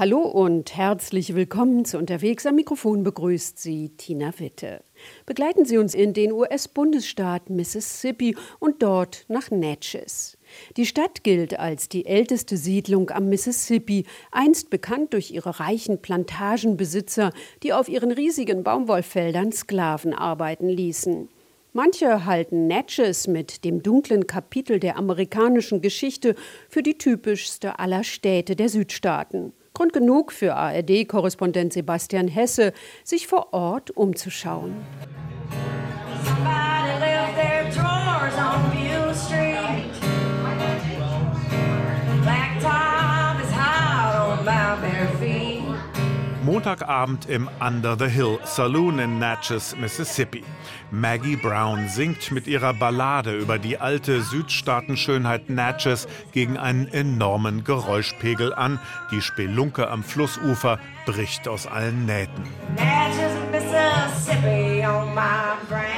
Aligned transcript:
Hallo 0.00 0.20
und 0.20 0.74
herzlich 0.78 1.34
willkommen 1.34 1.84
zu 1.84 1.98
Unterwegs. 1.98 2.46
Am 2.46 2.54
Mikrofon 2.54 3.02
begrüßt 3.02 3.58
Sie 3.58 3.90
Tina 3.98 4.32
Witte. 4.38 4.82
Begleiten 5.26 5.66
Sie 5.66 5.76
uns 5.76 5.94
in 5.94 6.14
den 6.14 6.32
US-Bundesstaat 6.32 7.50
Mississippi 7.50 8.34
und 8.60 8.82
dort 8.82 9.26
nach 9.28 9.50
Natchez. 9.50 10.38
Die 10.78 10.86
Stadt 10.86 11.22
gilt 11.22 11.58
als 11.58 11.90
die 11.90 12.06
älteste 12.06 12.56
Siedlung 12.56 13.10
am 13.10 13.28
Mississippi, 13.28 14.06
einst 14.32 14.70
bekannt 14.70 15.12
durch 15.12 15.32
ihre 15.32 15.60
reichen 15.60 16.00
Plantagenbesitzer, 16.00 17.34
die 17.62 17.74
auf 17.74 17.90
ihren 17.90 18.10
riesigen 18.10 18.62
Baumwollfeldern 18.62 19.52
Sklaven 19.52 20.14
arbeiten 20.14 20.70
ließen. 20.70 21.28
Manche 21.74 22.24
halten 22.24 22.68
Natchez 22.68 23.26
mit 23.26 23.66
dem 23.66 23.82
dunklen 23.82 24.26
Kapitel 24.26 24.80
der 24.80 24.96
amerikanischen 24.96 25.82
Geschichte 25.82 26.36
für 26.70 26.82
die 26.82 26.96
typischste 26.96 27.78
aller 27.78 28.02
Städte 28.02 28.56
der 28.56 28.70
Südstaaten. 28.70 29.52
Grund 29.80 29.94
genug 29.94 30.30
für 30.30 30.56
ARD-Korrespondent 30.56 31.72
Sebastian 31.72 32.28
Hesse, 32.28 32.74
sich 33.02 33.26
vor 33.26 33.54
Ort 33.54 33.90
umzuschauen. 33.90 34.76
Montagabend 46.50 47.26
im 47.26 47.48
Under 47.60 47.96
the 47.96 48.08
Hill 48.08 48.40
Saloon 48.42 48.98
in 48.98 49.20
Natchez, 49.20 49.76
Mississippi. 49.76 50.42
Maggie 50.90 51.36
Brown 51.36 51.86
singt 51.86 52.32
mit 52.32 52.48
ihrer 52.48 52.74
Ballade 52.74 53.36
über 53.36 53.56
die 53.56 53.78
alte 53.78 54.20
Südstaatenschönheit 54.20 55.48
Natchez 55.48 56.08
gegen 56.32 56.56
einen 56.56 56.88
enormen 56.88 57.62
Geräuschpegel 57.62 58.52
an. 58.52 58.80
Die 59.12 59.22
Spelunke 59.22 59.88
am 59.88 60.02
Flussufer 60.02 60.80
bricht 61.06 61.46
aus 61.46 61.68
allen 61.68 62.04
Nähten. 62.04 62.42
Natchez, 62.74 63.30
Mississippi 63.52 64.84
on 64.84 65.14
my 65.14 65.54
brain. 65.68 65.89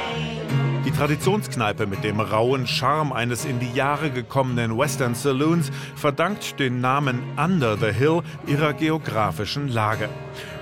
Die 0.92 0.98
Traditionskneipe 0.98 1.86
mit 1.86 2.04
dem 2.04 2.20
rauen 2.20 2.66
Charme 2.66 3.12
eines 3.12 3.44
in 3.46 3.58
die 3.58 3.72
Jahre 3.72 4.10
gekommenen 4.10 4.78
Western 4.78 5.14
Saloons 5.14 5.70
verdankt 5.96 6.60
den 6.60 6.80
Namen 6.80 7.22
Under 7.36 7.76
the 7.78 7.90
Hill 7.90 8.20
ihrer 8.46 8.74
geografischen 8.74 9.68
Lage. 9.68 10.10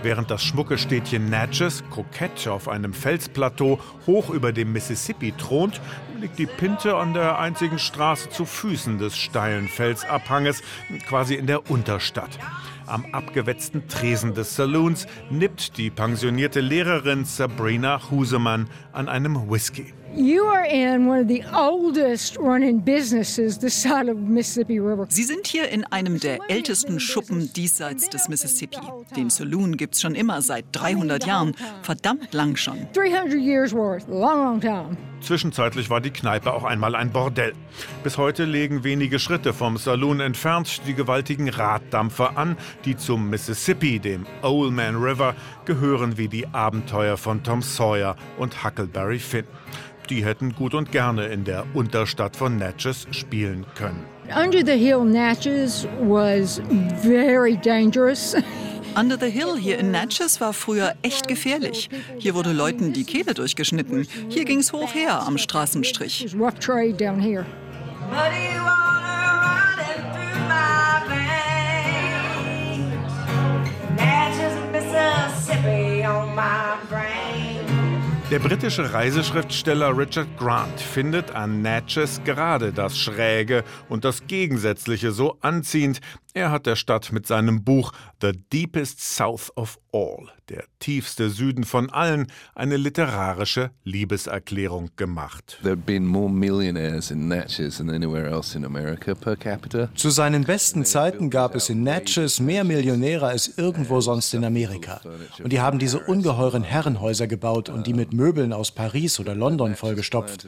Während 0.02 0.30
das 0.30 0.42
schmucke 0.42 0.78
Städtchen 0.78 1.28
Natchez, 1.28 1.82
kokett 1.90 2.46
auf 2.46 2.68
einem 2.68 2.94
Felsplateau 2.94 3.80
hoch 4.06 4.30
über 4.30 4.52
dem 4.52 4.72
Mississippi 4.72 5.32
thront, 5.32 5.80
liegt 6.20 6.38
die 6.38 6.46
Pinte 6.46 6.96
an 6.96 7.12
der 7.12 7.38
einzigen 7.38 7.80
Straße 7.80 8.30
zu 8.30 8.46
Füßen 8.46 8.98
des 8.98 9.18
steilen 9.18 9.68
Felsabhanges, 9.68 10.62
quasi 11.08 11.34
in 11.34 11.48
der 11.48 11.68
Unterstadt. 11.70 12.38
Am 12.86 13.04
abgewetzten 13.12 13.88
Tresen 13.88 14.32
des 14.34 14.54
Saloons 14.54 15.06
nippt 15.28 15.76
die 15.76 15.90
pensionierte 15.90 16.60
Lehrerin 16.60 17.24
Sabrina 17.24 18.00
Husemann 18.10 18.70
an 18.92 19.08
einem 19.08 19.50
Whisky. 19.50 19.92
You 20.16 20.42
are 20.46 20.64
in 20.64 21.06
one 21.06 21.20
of 21.20 21.28
the 21.28 21.44
oldest 21.54 22.36
running 22.36 22.80
businesses 22.80 23.58
this 23.58 23.80
side 23.80 24.08
of 24.08 24.16
Mississippi 24.18 24.80
River. 24.80 25.06
Sie 25.08 25.22
sind 25.22 25.46
hier 25.46 25.68
in 25.68 25.84
einem 25.84 26.18
der 26.18 26.38
ältesten 26.48 26.98
Schuppen 26.98 27.52
diesseits 27.52 28.10
des 28.10 28.28
Mississippi. 28.28 28.78
Den 29.16 29.30
Saloon 29.30 29.76
gibt's 29.76 30.00
schon 30.00 30.16
immer 30.16 30.42
seit 30.42 30.64
300 30.72 31.26
Jahren, 31.26 31.54
verdammt 31.82 32.34
lang 32.34 32.56
schon. 32.56 32.88
300 32.92 33.38
years 33.40 33.72
worth, 33.72 34.08
long, 34.08 34.42
long 34.42 34.60
time. 34.60 34.96
Zwischenzeitlich 35.20 35.90
war 35.90 36.00
die 36.00 36.10
Kneipe 36.10 36.52
auch 36.52 36.64
einmal 36.64 36.94
ein 36.94 37.10
Bordell. 37.10 37.52
Bis 38.02 38.16
heute 38.16 38.46
legen 38.46 38.84
wenige 38.84 39.18
Schritte 39.18 39.52
vom 39.52 39.76
Saloon 39.76 40.20
entfernt 40.20 40.80
die 40.86 40.94
gewaltigen 40.94 41.48
Raddampfer 41.48 42.36
an, 42.38 42.56
die 42.84 42.96
zum 42.96 43.28
Mississippi, 43.28 44.00
dem 44.00 44.26
Old 44.42 44.72
Man 44.72 44.96
River, 44.96 45.36
gehören 45.66 46.16
wie 46.16 46.28
die 46.28 46.48
Abenteuer 46.48 47.16
von 47.16 47.42
Tom 47.42 47.60
Sawyer 47.62 48.16
und 48.38 48.64
Huckleberry 48.64 49.18
Finn 49.18 49.44
die 50.08 50.24
hätten 50.24 50.54
gut 50.54 50.74
und 50.74 50.92
gerne 50.92 51.26
in 51.26 51.44
der 51.44 51.64
Unterstadt 51.74 52.36
von 52.36 52.58
Natchez 52.58 53.06
spielen 53.12 53.64
können. 53.74 54.04
Under 54.36 54.64
the 54.64 54.76
Hill 54.76 55.04
Natchez 55.04 55.86
was 56.00 56.60
very 57.02 57.56
dangerous. 57.56 58.36
Under 58.96 59.16
the 59.16 59.30
Hill 59.30 59.56
hier 59.56 59.78
in 59.78 59.92
Natchez 59.92 60.40
war 60.40 60.52
früher 60.52 60.94
echt 61.02 61.28
gefährlich. 61.28 61.88
Hier 62.18 62.34
wurde 62.34 62.52
Leuten 62.52 62.92
die 62.92 63.04
Kehle 63.04 63.34
durchgeschnitten. 63.34 64.06
Hier 64.28 64.44
ging's 64.44 64.72
hoch 64.72 64.94
her 64.94 65.22
am 65.26 65.38
Straßenstrich. 65.38 66.34
Rough 66.38 66.58
trade 66.58 66.94
down 66.94 67.20
here. 67.20 67.46
Der 78.30 78.38
britische 78.38 78.92
Reiseschriftsteller 78.92 79.98
Richard 79.98 80.38
Grant 80.38 80.80
findet 80.80 81.32
an 81.32 81.62
Natchez 81.62 82.22
gerade 82.24 82.72
das 82.72 82.96
Schräge 82.96 83.64
und 83.88 84.04
das 84.04 84.28
Gegensätzliche 84.28 85.10
so 85.10 85.36
anziehend, 85.40 86.00
er 86.34 86.50
hat 86.50 86.66
der 86.66 86.76
Stadt 86.76 87.12
mit 87.12 87.26
seinem 87.26 87.64
Buch 87.64 87.92
The 88.20 88.32
Deepest 88.52 89.00
South 89.00 89.50
of 89.56 89.78
All, 89.92 90.28
der 90.48 90.64
tiefste 90.78 91.30
Süden 91.30 91.64
von 91.64 91.90
allen, 91.90 92.26
eine 92.54 92.76
literarische 92.76 93.70
Liebeserklärung 93.84 94.90
gemacht. 94.96 95.60
Zu 99.94 100.10
seinen 100.10 100.44
besten 100.44 100.84
Zeiten 100.84 101.30
gab 101.30 101.54
es 101.54 101.68
in 101.68 101.82
Natchez 101.82 102.40
mehr 102.40 102.64
Millionäre 102.64 103.26
als 103.26 103.58
irgendwo 103.58 104.00
sonst 104.00 104.32
in 104.34 104.44
Amerika. 104.44 105.00
Und 105.42 105.52
die 105.52 105.60
haben 105.60 105.78
diese 105.78 105.98
ungeheuren 105.98 106.62
Herrenhäuser 106.62 107.26
gebaut 107.26 107.68
und 107.68 107.86
die 107.86 107.94
mit 107.94 108.12
Möbeln 108.12 108.52
aus 108.52 108.70
Paris 108.70 109.18
oder 109.18 109.34
London 109.34 109.74
vollgestopft. 109.74 110.46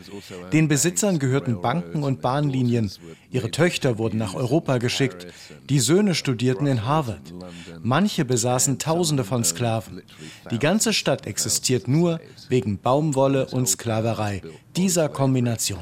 Den 0.52 0.68
Besitzern 0.68 1.18
gehörten 1.18 1.60
Banken 1.60 2.04
und 2.04 2.22
Bahnlinien. 2.22 2.92
Ihre 3.30 3.50
Töchter 3.50 3.98
wurden 3.98 4.18
nach 4.18 4.34
Europa 4.34 4.78
geschickt. 4.78 5.26
Die 5.68 5.71
Söhne 5.80 6.14
studierten 6.14 6.66
in 6.66 6.84
Harvard. 6.84 7.32
Manche 7.82 8.24
besaßen 8.24 8.78
Tausende 8.78 9.24
von 9.24 9.44
Sklaven. 9.44 10.02
Die 10.50 10.58
ganze 10.58 10.92
Stadt 10.92 11.26
existiert 11.26 11.88
nur 11.88 12.20
wegen 12.48 12.78
Baumwolle 12.78 13.46
und 13.46 13.68
Sklaverei, 13.68 14.42
dieser 14.76 15.08
Kombination. 15.08 15.80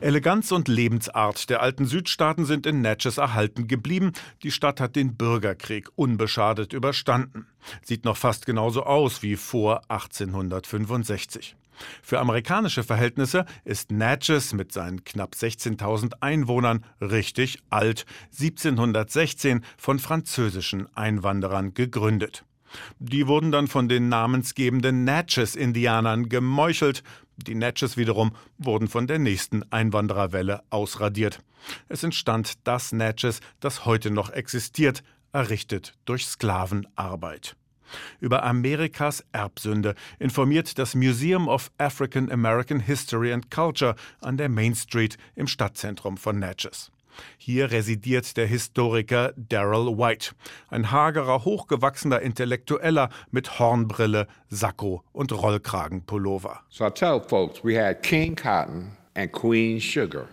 Eleganz 0.00 0.52
und 0.52 0.68
Lebensart 0.68 1.50
der 1.50 1.62
alten 1.62 1.86
Südstaaten 1.86 2.44
sind 2.44 2.66
in 2.66 2.80
Natchez 2.80 3.18
erhalten 3.18 3.68
geblieben. 3.68 4.12
Die 4.42 4.50
Stadt 4.50 4.80
hat 4.80 4.96
den 4.96 5.16
Bürgerkrieg 5.16 5.88
unbeschadet 5.96 6.72
überstanden. 6.72 7.46
Sieht 7.82 8.04
noch 8.04 8.16
fast 8.16 8.46
genauso 8.46 8.84
aus 8.84 9.22
wie 9.22 9.36
vor 9.36 9.82
1865. 9.88 11.56
Für 12.02 12.20
amerikanische 12.20 12.82
Verhältnisse 12.82 13.46
ist 13.64 13.90
Natchez 13.90 14.52
mit 14.52 14.72
seinen 14.72 15.04
knapp 15.04 15.34
16.000 15.34 16.14
Einwohnern 16.20 16.84
richtig 17.00 17.58
alt, 17.70 18.06
1716 18.32 19.64
von 19.76 19.98
französischen 19.98 20.94
Einwanderern 20.96 21.74
gegründet. 21.74 22.44
Die 22.98 23.26
wurden 23.26 23.52
dann 23.52 23.68
von 23.68 23.88
den 23.88 24.08
namensgebenden 24.08 25.04
Natchez-Indianern 25.04 26.28
gemeuchelt. 26.28 27.02
Die 27.36 27.54
Natchez 27.54 27.96
wiederum 27.96 28.32
wurden 28.58 28.88
von 28.88 29.06
der 29.06 29.18
nächsten 29.18 29.62
Einwandererwelle 29.70 30.62
ausradiert. 30.70 31.40
Es 31.88 32.02
entstand 32.02 32.54
das 32.64 32.92
Natchez, 32.92 33.40
das 33.60 33.84
heute 33.84 34.10
noch 34.10 34.30
existiert, 34.30 35.02
errichtet 35.32 35.94
durch 36.04 36.26
Sklavenarbeit. 36.26 37.56
Über 38.20 38.42
Amerikas 38.42 39.24
Erbsünde 39.32 39.94
informiert 40.18 40.78
das 40.78 40.94
Museum 40.94 41.48
of 41.48 41.70
African 41.78 42.30
American 42.30 42.80
History 42.80 43.32
and 43.32 43.50
Culture 43.50 43.94
an 44.20 44.36
der 44.36 44.48
Main 44.48 44.74
Street 44.74 45.16
im 45.34 45.46
Stadtzentrum 45.46 46.16
von 46.16 46.38
Natchez. 46.38 46.90
Hier 47.38 47.70
residiert 47.70 48.36
der 48.36 48.46
Historiker 48.46 49.32
Daryl 49.36 49.96
White, 49.98 50.32
ein 50.68 50.90
hagerer, 50.90 51.44
hochgewachsener 51.44 52.20
Intellektueller 52.20 53.08
mit 53.30 53.58
Hornbrille, 53.58 54.26
Sakko 54.48 55.02
und 55.12 55.32
Rollkragenpullover. 55.32 56.60
So 56.68 56.86
I 56.86 56.90
tell 56.90 57.20
folks 57.20 57.64
we 57.64 57.82
had 57.82 58.02
King 58.02 58.36
Cotton 58.36 58.96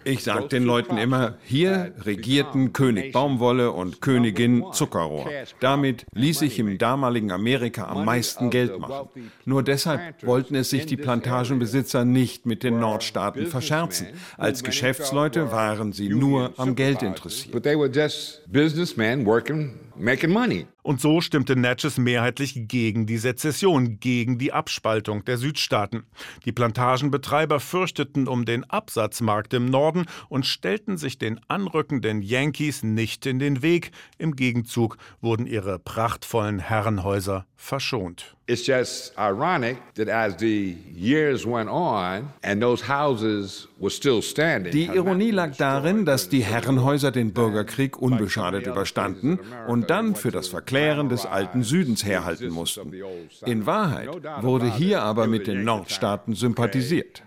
ich 0.03 0.23
sage 0.23 0.47
den 0.47 0.63
Leuten 0.63 0.97
immer, 0.97 1.37
hier 1.43 1.93
regierten 2.05 2.73
König 2.73 3.13
Baumwolle 3.13 3.71
und 3.71 4.01
Königin 4.01 4.65
Zuckerrohr. 4.73 5.29
Damit 5.59 6.05
ließ 6.13 6.39
sich 6.39 6.59
im 6.59 6.77
damaligen 6.77 7.31
Amerika 7.31 7.87
am 7.87 8.05
meisten 8.05 8.49
Geld 8.49 8.77
machen. 8.79 9.07
Nur 9.45 9.63
deshalb 9.63 10.25
wollten 10.25 10.55
es 10.55 10.69
sich 10.69 10.85
die 10.85 10.97
Plantagenbesitzer 10.97 12.05
nicht 12.05 12.45
mit 12.45 12.63
den 12.63 12.79
Nordstaaten 12.79 13.47
verscherzen. 13.47 14.07
Als 14.37 14.63
Geschäftsleute 14.63 15.51
waren 15.51 15.93
sie 15.93 16.09
nur 16.09 16.53
am 16.57 16.75
Geld 16.75 17.01
interessiert. 17.03 17.53
Und 20.83 20.99
so 20.99 21.21
stimmte 21.21 21.55
Natchez 21.55 21.97
mehrheitlich 21.97 22.67
gegen 22.67 23.05
die 23.05 23.17
Sezession, 23.17 23.99
gegen 23.99 24.37
die 24.37 24.51
Abspaltung 24.51 25.23
der 25.23 25.37
Südstaaten. 25.37 26.03
Die 26.45 26.51
Plantagenbetreiber 26.51 27.61
fürchteten 27.61 28.27
um 28.27 28.43
den 28.43 28.69
Absatzmarkt 28.69 29.53
im 29.53 29.65
Norden 29.65 30.05
und 30.27 30.45
stellten 30.45 30.97
sich 30.97 31.17
den 31.17 31.39
anrückenden 31.47 32.21
Yankees 32.21 32.83
nicht 32.83 33.25
in 33.25 33.39
den 33.39 33.61
Weg. 33.61 33.91
Im 34.17 34.35
Gegenzug 34.35 34.97
wurden 35.21 35.47
ihre 35.47 35.79
prachtvollen 35.79 36.59
Herrenhäuser 36.59 37.45
verschont. 37.55 38.35
It's 38.45 38.67
just 38.67 39.13
ironic 39.17 39.77
that 39.95 40.09
as 40.09 40.35
the 40.37 40.77
years 40.93 41.45
went 41.45 41.69
on 41.69 42.33
and 42.41 42.61
those 42.61 42.85
houses. 42.85 43.69
Die 44.73 44.85
Ironie 44.85 45.31
lag 45.31 45.55
darin, 45.57 46.05
dass 46.05 46.29
die 46.29 46.43
Herrenhäuser 46.43 47.11
den 47.11 47.33
Bürgerkrieg 47.33 48.01
unbeschadet 48.01 48.65
überstanden 48.67 49.39
und 49.67 49.89
dann 49.89 50.15
für 50.15 50.31
das 50.31 50.47
Verklären 50.47 51.09
des 51.09 51.25
alten 51.25 51.63
Südens 51.63 52.05
herhalten 52.05 52.49
mussten. 52.49 52.93
In 53.45 53.65
Wahrheit 53.65 54.09
wurde 54.41 54.73
hier 54.73 55.01
aber 55.01 55.27
mit 55.27 55.47
den 55.47 55.63
Nordstaaten 55.63 56.33
sympathisiert. 56.33 57.23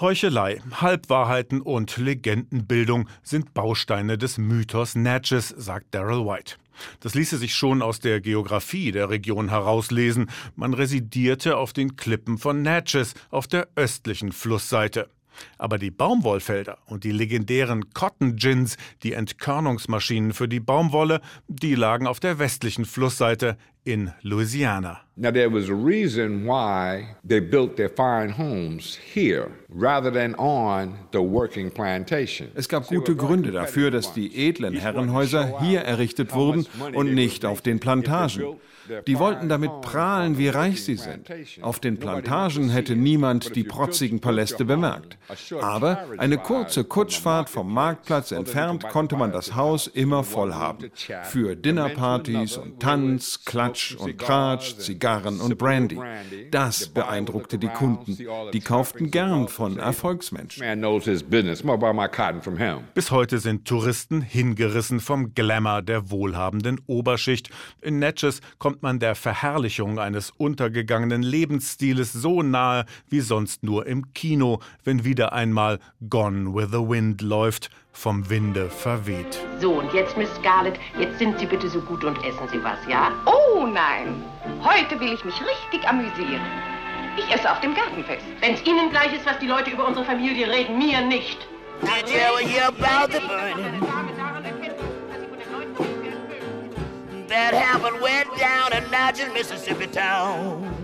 Heuchelei, 0.00 0.60
Halbwahrheiten 0.72 1.60
und 1.60 1.96
Legendenbildung 1.96 3.08
sind 3.22 3.54
Bausteine 3.54 4.18
des 4.18 4.38
Mythos 4.38 4.94
Natchez, 4.94 5.48
sagt 5.48 5.94
Daryl 5.94 6.24
White. 6.24 6.56
Das 7.00 7.14
ließe 7.14 7.38
sich 7.38 7.54
schon 7.54 7.82
aus 7.82 8.00
der 8.00 8.20
Geografie 8.20 8.92
der 8.92 9.10
Region 9.10 9.48
herauslesen. 9.48 10.30
Man 10.56 10.74
residierte 10.74 11.56
auf 11.56 11.72
den 11.72 11.96
Klippen 11.96 12.38
von 12.38 12.62
Natchez 12.62 13.14
auf 13.30 13.46
der 13.46 13.68
östlichen 13.76 14.32
Flussseite. 14.32 15.08
Aber 15.58 15.78
die 15.78 15.90
Baumwollfelder 15.90 16.78
und 16.86 17.04
die 17.04 17.12
legendären 17.12 17.92
Cotton 17.94 18.36
Gins, 18.36 18.76
die 19.02 19.12
Entkörnungsmaschinen 19.12 20.32
für 20.32 20.48
die 20.48 20.60
Baumwolle, 20.60 21.20
die 21.48 21.74
lagen 21.74 22.06
auf 22.06 22.20
der 22.20 22.38
westlichen 22.38 22.84
Flussseite 22.84 23.56
in 23.84 24.12
Louisiana. 24.22 25.00
Now 25.16 25.30
there 25.30 25.50
was 25.50 25.68
a 25.68 25.74
reason 25.74 26.46
why 26.46 27.16
they 27.24 27.40
built 27.40 27.76
their 27.76 27.90
fine 27.90 28.30
homes 28.30 28.98
here 29.14 29.50
rather 29.68 30.12
than 30.12 30.34
on 30.36 30.98
the 31.12 31.20
working 31.20 31.70
plantation. 31.70 32.48
Es 32.54 32.68
gab 32.68 32.86
gute 32.86 33.16
Gründe 33.16 33.50
dafür, 33.50 33.90
dass 33.90 34.12
die 34.14 34.48
edlen 34.48 34.74
Herrenhäuser 34.74 35.60
hier 35.60 35.80
errichtet 35.80 36.32
wurden 36.32 36.66
und 36.94 37.12
nicht 37.14 37.44
auf 37.44 37.60
den 37.60 37.80
Plantagen. 37.80 38.56
Die 39.06 39.18
wollten 39.18 39.48
damit 39.48 39.80
prahlen, 39.82 40.38
wie 40.38 40.48
reich 40.48 40.84
sie 40.84 40.96
sind. 40.96 41.30
Auf 41.60 41.80
den 41.80 41.98
Plantagen 41.98 42.70
hätte 42.70 42.96
niemand 42.96 43.56
die 43.56 43.64
protzigen 43.64 44.20
Paläste 44.20 44.64
bemerkt. 44.64 45.18
Aber 45.60 46.06
eine 46.18 46.38
kurze 46.38 46.84
Kutschfahrt 46.84 47.48
vom 47.48 47.72
Marktplatz 47.72 48.32
entfernt 48.32 48.88
konnte 48.88 49.16
man 49.16 49.32
das 49.32 49.54
Haus 49.54 49.86
immer 49.86 50.24
voll 50.24 50.54
haben. 50.54 50.90
Für 51.24 51.56
Dinnerpartys 51.56 52.56
und 52.56 52.80
Tanz, 52.80 53.44
Klatsch 53.44 53.94
und 53.96 54.18
Tratsch, 54.18 54.76
Zigarren 54.78 55.40
und 55.40 55.58
Brandy. 55.58 55.98
Das 56.50 56.88
beeindruckte 56.88 57.58
die 57.58 57.68
Kunden. 57.68 58.18
Die 58.52 58.60
kauften 58.60 59.10
gern 59.10 59.48
von 59.48 59.78
Erfolgsmenschen. 59.78 60.64
Bis 62.94 63.10
heute 63.10 63.38
sind 63.38 63.66
Touristen 63.66 64.20
hingerissen 64.20 65.00
vom 65.00 65.34
Glamour 65.34 65.82
der 65.82 66.10
wohlhabenden 66.10 66.80
Oberschicht. 66.86 67.50
In 67.80 67.98
Natchez 67.98 68.40
kommt 68.58 68.81
man 68.82 68.98
der 68.98 69.14
Verherrlichung 69.14 69.98
eines 69.98 70.30
untergegangenen 70.30 71.22
Lebensstiles 71.22 72.12
so 72.12 72.42
nahe 72.42 72.84
wie 73.08 73.20
sonst 73.20 73.62
nur 73.62 73.86
im 73.86 74.12
Kino, 74.14 74.60
wenn 74.84 75.04
wieder 75.04 75.32
einmal 75.32 75.78
Gone 76.08 76.54
with 76.54 76.68
the 76.70 76.78
Wind 76.78 77.22
läuft 77.22 77.70
vom 77.92 78.28
Winde 78.30 78.70
verweht. 78.70 79.38
So, 79.60 79.74
und 79.74 79.92
jetzt, 79.92 80.16
Miss 80.16 80.28
Scarlett, 80.36 80.78
jetzt 80.98 81.18
sind 81.18 81.38
Sie 81.38 81.46
bitte 81.46 81.68
so 81.68 81.80
gut 81.80 82.04
und 82.04 82.16
essen 82.24 82.48
Sie 82.50 82.62
was, 82.64 82.78
ja? 82.88 83.12
Oh 83.26 83.66
nein, 83.66 84.22
heute 84.62 84.98
will 84.98 85.12
ich 85.12 85.24
mich 85.24 85.34
richtig 85.40 85.86
amüsieren. 85.88 86.42
Ich 87.16 87.34
esse 87.34 87.50
auf 87.50 87.60
dem 87.60 87.74
Gartenfest. 87.74 88.24
Wenn's 88.40 88.62
Ihnen 88.64 88.90
gleich 88.90 89.12
ist, 89.14 89.26
was 89.26 89.38
die 89.38 89.46
Leute 89.46 89.70
über 89.70 89.86
unsere 89.86 90.04
Familie 90.06 90.50
reden, 90.50 90.78
mir 90.78 91.02
nicht. 91.02 91.46
I 91.82 92.02
tell 92.04 92.40
you 92.40 92.60
about 92.62 93.12
the 93.12 93.20
burning. 93.20 93.80
That 97.28 97.54
happened 97.54 98.00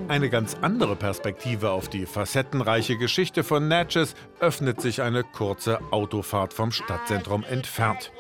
Eine 0.09 0.29
ganz 0.29 0.57
andere 0.61 0.95
Perspektive 0.95 1.71
auf 1.71 1.89
die 1.89 2.05
facettenreiche 2.05 2.99
Geschichte 2.99 3.45
von 3.45 3.67
Natchez 3.67 4.15
öffnet 4.41 4.81
sich 4.81 5.01
eine 5.01 5.25
kurze 5.25 5.81
Autofahrt 5.91 6.53
vom 6.53 6.71
Stadtzentrum 6.71 7.45
entfernt. 7.45 8.13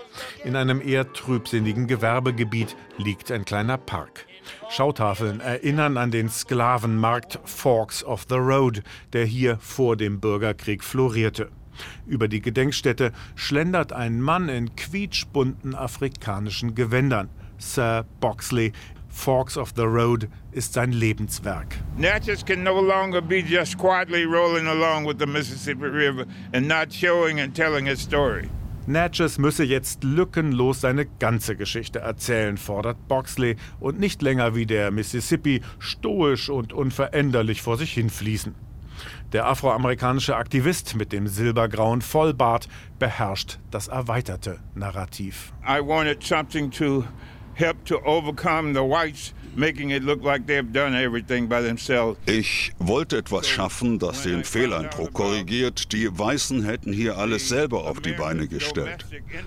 In 0.43 0.57
einem 0.57 0.81
eher 0.81 1.13
trübsinnigen 1.13 1.87
Gewerbegebiet 1.87 2.77
liegt 2.97 3.31
ein 3.31 3.45
kleiner 3.45 3.77
Park. 3.77 4.27
Schautafeln 4.71 5.41
erinnern 5.41 5.99
an 5.99 6.11
den 6.11 6.31
Sklavenmarkt 6.31 7.39
Forks 7.45 8.03
of 8.03 8.25
the 8.29 8.37
Road, 8.37 8.83
der 9.13 9.27
hier 9.27 9.59
vor 9.59 9.97
dem 9.97 10.19
Bürgerkrieg 10.19 10.83
florierte. 10.83 11.51
Über 12.07 12.29
die 12.29 12.41
Gedenkstätte 12.41 13.13
schlendert 13.35 13.93
ein 13.93 14.21
Mann 14.21 14.49
in 14.49 14.75
quietschbunten 14.77 15.75
afrikanischen 15.75 16.75
Gewändern. 16.75 17.29
Sir 17.59 18.07
Boxley 18.21 18.73
Forks 19.19 19.57
of 19.57 19.73
the 19.75 19.83
Road 19.83 20.29
ist 20.53 20.75
sein 20.75 20.93
Lebenswerk. 20.93 21.77
Natchez 21.97 22.45
can 22.45 22.63
no 22.63 22.81
longer 22.81 23.21
be 23.21 23.41
just 23.41 23.77
quietly 23.77 24.25
rolling 24.25 24.69
along 24.69 25.07
with 25.07 25.19
the 25.19 25.27
Mississippi 25.27 25.87
River 25.87 26.25
and 26.53 26.69
not 26.69 26.93
showing 26.93 27.41
and 27.41 27.53
telling 27.53 27.89
its 27.89 28.01
story. 28.01 28.49
Natchez 28.87 29.37
müsse 29.37 29.65
jetzt 29.65 30.05
lückenlos 30.05 30.81
seine 30.81 31.05
ganze 31.05 31.57
Geschichte 31.57 31.99
erzählen, 31.99 32.57
fordert 32.57 33.09
Boxley, 33.09 33.57
und 33.81 33.99
nicht 33.99 34.23
länger 34.23 34.55
wie 34.55 34.67
der 34.67 34.93
Mississippi 34.93 35.63
stoisch 35.81 36.49
und 36.49 36.73
unveränderlich 36.73 37.61
vor 37.61 37.77
sich 37.77 37.93
hinfließen. 37.95 38.55
Der 39.33 39.47
afroamerikanische 39.47 40.37
Aktivist 40.37 40.95
mit 40.95 41.13
dem 41.13 41.27
silbergrauen 41.27 42.03
Vollbart 42.03 42.69
beherrscht 42.99 43.59
das 43.71 43.89
erweiterte 43.89 44.61
Narrativ. 44.75 45.53
I 45.67 45.81
wanted 45.81 46.23
something 46.23 46.71
to 46.71 47.05
help 47.59 47.85
to 47.85 48.01
overcome 48.03 48.73
the 48.73 48.85
whites 48.85 49.35
ich 52.27 52.73
wollte 52.79 53.17
etwas 53.17 53.49
schaffen, 53.49 53.99
das 53.99 54.23
den 54.23 54.45
Fehleindruck 54.45 55.13
korrigiert, 55.13 55.93
die 55.93 56.17
Weißen 56.17 56.65
hätten 56.65 56.93
hier 56.93 57.19
alles 57.19 57.49
selber 57.49 57.85
auf 57.85 58.01
die 58.01 58.13
Beine 58.13 58.47
gestellt. 58.47 59.05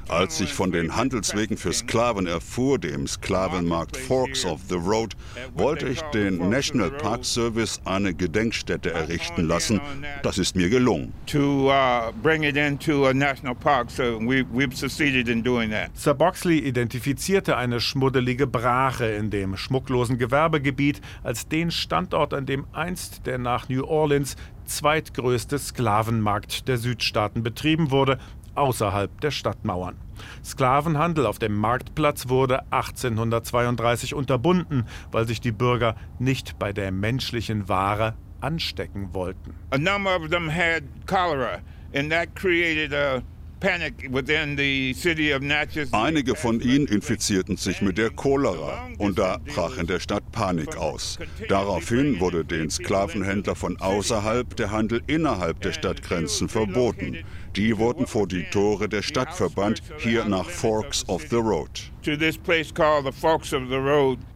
Als 0.09 0.41
ich 0.41 0.51
von 0.51 0.73
den 0.73 0.97
Handelswegen 0.97 1.55
für 1.55 1.71
Sklaven 1.71 2.27
erfuhr, 2.27 2.77
dem 2.77 3.07
Sklavenmarkt 3.07 3.95
Forks 3.95 4.43
of 4.43 4.59
the 4.67 4.75
Road, 4.75 5.15
wollte 5.55 5.87
ich 5.87 6.01
den 6.13 6.49
National 6.49 6.91
Park 6.91 7.23
Service 7.23 7.79
eine 7.85 8.13
Gedenkstätte 8.13 8.91
errichten 8.91 9.47
lassen. 9.47 9.79
Das 10.23 10.37
ist 10.37 10.57
mir 10.57 10.69
gelungen. 10.69 11.13
Uh, 11.33 12.11
Sir 15.93 16.13
Boxley 16.13 16.59
identifizierte 16.59 17.55
eine 17.55 17.79
schmuddelige 17.79 18.45
Brache, 18.45 19.05
in 19.05 19.29
dem 19.29 19.55
schmucklos 19.55 20.00
kostenlosen 20.01 20.17
Gewerbegebiet 20.17 21.01
als 21.23 21.47
den 21.47 21.71
Standort, 21.71 22.33
an 22.33 22.45
dem 22.45 22.65
einst 22.73 23.25
der 23.25 23.37
nach 23.37 23.69
New 23.69 23.83
Orleans 23.83 24.35
zweitgrößte 24.65 25.59
Sklavenmarkt 25.59 26.67
der 26.67 26.77
Südstaaten 26.77 27.43
betrieben 27.43 27.91
wurde, 27.91 28.17
außerhalb 28.55 29.21
der 29.21 29.31
Stadtmauern. 29.31 29.95
Sklavenhandel 30.43 31.25
auf 31.25 31.39
dem 31.39 31.55
Marktplatz 31.55 32.27
wurde 32.29 32.63
1832 32.71 34.13
unterbunden, 34.13 34.85
weil 35.11 35.27
sich 35.27 35.39
die 35.39 35.51
Bürger 35.51 35.95
nicht 36.19 36.59
bei 36.59 36.73
der 36.73 36.91
menschlichen 36.91 37.69
Ware 37.69 38.15
anstecken 38.41 39.13
wollten. 39.13 39.53
A 39.71 39.77
number 39.77 40.15
of 40.15 40.29
them 40.29 40.49
had 40.49 40.83
cholera 41.05 41.59
and 41.93 42.11
that 42.11 42.35
created 42.35 42.93
a 42.93 43.21
Einige 45.91 46.35
von 46.35 46.61
ihnen 46.61 46.87
infizierten 46.87 47.57
sich 47.57 47.81
mit 47.81 47.97
der 47.97 48.09
Cholera 48.09 48.89
und 48.97 49.19
da 49.19 49.37
brach 49.45 49.77
in 49.77 49.85
der 49.87 49.99
Stadt 49.99 50.31
Panik 50.31 50.77
aus. 50.77 51.19
Daraufhin 51.47 52.19
wurde 52.19 52.43
den 52.43 52.71
Sklavenhändler 52.71 53.55
von 53.55 53.79
außerhalb 53.79 54.55
der 54.55 54.71
Handel 54.71 55.01
innerhalb 55.05 55.61
der 55.61 55.73
Stadtgrenzen 55.73 56.49
verboten. 56.49 57.17
Die 57.55 57.77
wurden 57.77 58.07
vor 58.07 58.27
die 58.27 58.43
Tore 58.43 58.87
der 58.87 59.01
Stadt 59.01 59.33
verbannt, 59.33 59.81
hier 59.97 60.23
nach 60.23 60.45
Forks 60.45 61.07
of 61.09 61.23
the 61.29 61.35
Road. 61.35 61.91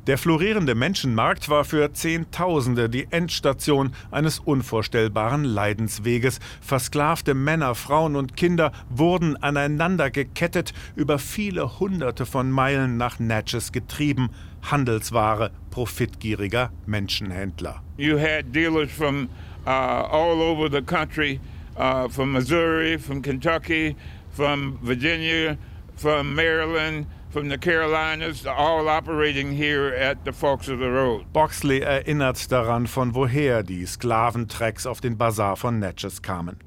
Der 0.07 0.17
florierende 0.17 0.75
Menschenmarkt 0.75 1.47
war 1.47 1.63
für 1.63 1.93
Zehntausende 1.93 2.89
die 2.89 3.07
Endstation 3.11 3.93
eines 4.11 4.39
unvorstellbaren 4.39 5.45
Leidensweges. 5.45 6.39
Versklavte 6.59 7.33
Männer, 7.33 7.73
Frauen 7.73 8.17
und 8.17 8.35
Kinder 8.35 8.73
wurden 8.89 9.37
aneinander 9.37 10.11
gekettet, 10.11 10.73
über 10.95 11.17
viele 11.17 11.79
Hunderte 11.79 12.25
von 12.25 12.51
Meilen 12.51 12.97
nach 12.97 13.19
Natchez 13.19 13.71
getrieben. 13.71 14.29
Handelsware 14.61 15.51
profitgieriger 15.71 16.71
Menschenhändler. 16.85 17.81
You 17.97 18.19
had 18.19 18.53
dealers 18.53 18.91
from 18.91 19.29
uh, 19.65 19.69
all 19.69 20.41
over 20.41 20.69
the 20.69 20.81
country 20.81 21.39
uh, 21.77 22.07
from 22.07 22.31
Missouri, 22.31 22.97
from 22.97 23.21
Kentucky, 23.21 23.95
from 24.31 24.79
Virginia, 24.81 25.57
from 25.95 26.35
Maryland, 26.35 27.07
from 27.29 27.49
the 27.49 27.57
Carolinas, 27.57 28.45
all 28.45 28.87
operating 28.87 29.51
here 29.51 29.89
at 29.89 30.23
the 30.23 30.31
forks 30.31 30.69
of 30.69 30.79
the 30.79 30.89
road. 30.89 31.25
Boxley 31.33 31.81
erinnert 31.81 32.49
daran, 32.49 32.87
von 32.87 33.13
woher 33.13 33.63
die 33.63 33.85
Sklaventrecks 33.85 34.85
auf 34.85 35.01
den 35.01 35.17
Bazar 35.17 35.57
von 35.57 35.79
Natchez 35.79 36.21
kamen. 36.21 36.57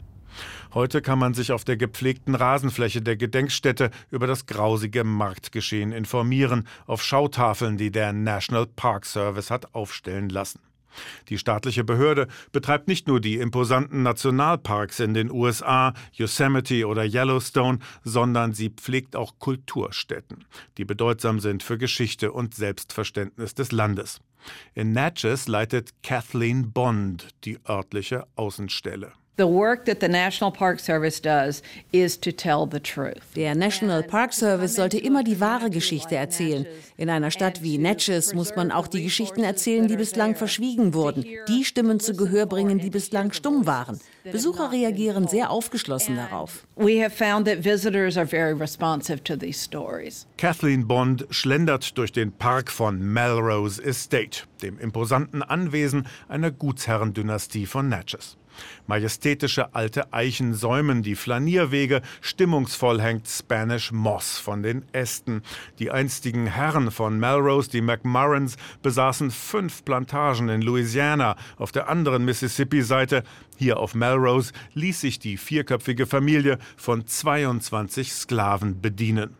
Heute 0.75 1.01
kann 1.01 1.19
man 1.19 1.33
sich 1.33 1.53
auf 1.53 1.65
der 1.65 1.79
gepflegten 1.79 2.35
Rasenfläche 2.35 3.01
der 3.01 3.17
Gedenkstätte 3.17 3.91
über 4.11 4.27
das 4.27 4.45
grausige 4.45 5.03
Marktgeschehen 5.03 5.93
informieren, 5.93 6.69
auf 6.87 7.03
Schautafeln, 7.03 7.79
die 7.79 7.91
der 7.91 8.13
National 8.13 8.67
Park 8.67 9.07
Service 9.07 9.51
hat 9.51 9.75
aufstellen 9.75 10.29
lassen. 10.29 10.61
Die 11.29 11.39
staatliche 11.39 11.85
Behörde 11.85 12.29
betreibt 12.53 12.89
nicht 12.89 13.09
nur 13.09 13.21
die 13.21 13.37
imposanten 13.37 14.03
Nationalparks 14.03 15.01
in 15.01 15.15
den 15.15 15.31
USA, 15.31 15.95
Yosemite 16.13 16.87
oder 16.87 17.05
Yellowstone, 17.05 17.79
sondern 18.05 18.53
sie 18.53 18.71
pflegt 18.71 19.17
auch 19.17 19.39
Kulturstätten, 19.39 20.45
die 20.77 20.85
bedeutsam 20.85 21.41
sind 21.41 21.63
für 21.63 21.79
Geschichte 21.79 22.33
und 22.33 22.55
Selbstverständnis 22.55 23.55
des 23.55 23.73
Landes. 23.73 24.21
In 24.75 24.93
Natchez 24.93 25.49
leitet 25.49 26.03
Kathleen 26.03 26.73
Bond 26.73 27.29
die 27.45 27.59
örtliche 27.69 28.27
Außenstelle. 28.37 29.13
The 29.39 29.47
work 29.47 29.85
that 29.85 30.01
the 30.01 30.09
National 30.09 30.51
Park 30.51 30.81
Service 30.81 31.21
does 31.21 31.63
is 31.93 32.19
to 32.23 32.33
tell 32.33 32.67
the 32.67 32.81
truth. 32.81 33.23
Der 33.37 33.55
National 33.55 34.03
Park 34.03 34.33
Service 34.33 34.75
sollte 34.75 34.99
immer 34.99 35.23
die 35.23 35.39
wahre 35.39 35.71
Geschichte 35.71 36.17
erzählen. 36.17 36.67
In 36.97 37.09
einer 37.09 37.31
Stadt 37.31 37.63
wie 37.63 37.79
Natchez 37.79 38.35
muss 38.35 38.57
man 38.57 38.73
auch 38.73 38.89
die 38.89 39.05
Geschichten 39.05 39.45
erzählen, 39.45 39.87
die 39.87 39.97
bislang 39.97 40.35
verschwiegen 40.35 40.93
wurden, 40.93 41.25
die 41.47 41.65
Stimmen 41.65 42.01
zu 42.01 42.17
Gehör 42.17 42.47
bringen, 42.47 42.81
die 42.81 42.91
bislang 42.91 43.31
stumm 43.31 43.65
waren. 43.65 44.01
Besucher 44.25 44.73
reagieren 44.73 45.29
sehr 45.29 45.51
aufgeschlossen 45.51 46.17
darauf. 46.17 46.67
We 46.75 47.01
have 47.01 47.11
found 47.11 47.47
that 47.47 47.65
visitors 47.65 48.17
are 48.17 48.27
very 48.27 48.53
responsive 48.53 49.23
to 49.23 49.37
these 49.37 49.63
stories. 49.63 50.27
Kathleen 50.37 50.89
Bond 50.89 51.29
schlendert 51.31 51.97
durch 51.97 52.11
den 52.11 52.33
Park 52.33 52.73
von 52.73 52.99
Melrose 52.99 53.81
Estate, 53.81 54.49
dem 54.63 54.81
imposanten 54.81 55.45
Anwesen 55.45 56.09
einer 56.27 56.51
Gutsherrendynastie 56.51 57.67
von 57.67 57.89
Natchez. 57.89 58.37
Majestätische 58.87 59.75
alte 59.75 60.13
Eichen 60.13 60.55
säumen 60.55 61.03
die 61.03 61.15
Flanierwege, 61.15 62.03
stimmungsvoll 62.21 63.01
hängt 63.01 63.29
Spanish 63.29 63.93
Moss 63.93 64.39
von 64.39 64.63
den 64.63 64.85
Ästen. 64.93 65.43
Die 65.79 65.91
einstigen 65.91 66.47
Herren 66.47 66.91
von 66.91 67.19
Melrose, 67.19 67.71
die 67.71 67.81
McMurrans, 67.81 68.57
besaßen 68.83 69.31
fünf 69.31 69.85
Plantagen 69.85 70.49
in 70.49 70.63
Louisiana. 70.63 71.37
Auf 71.57 71.73
der 71.73 71.89
anderen 71.89 72.25
Mississippi-Seite, 72.25 73.23
hier 73.57 73.79
auf 73.79 73.95
Melrose, 73.95 74.53
ließ 74.75 75.01
sich 75.01 75.19
die 75.19 75.37
vierköpfige 75.37 76.07
Familie 76.07 76.59
von 76.77 77.07
22 77.07 78.13
Sklaven 78.13 78.81
bedienen. 78.81 79.37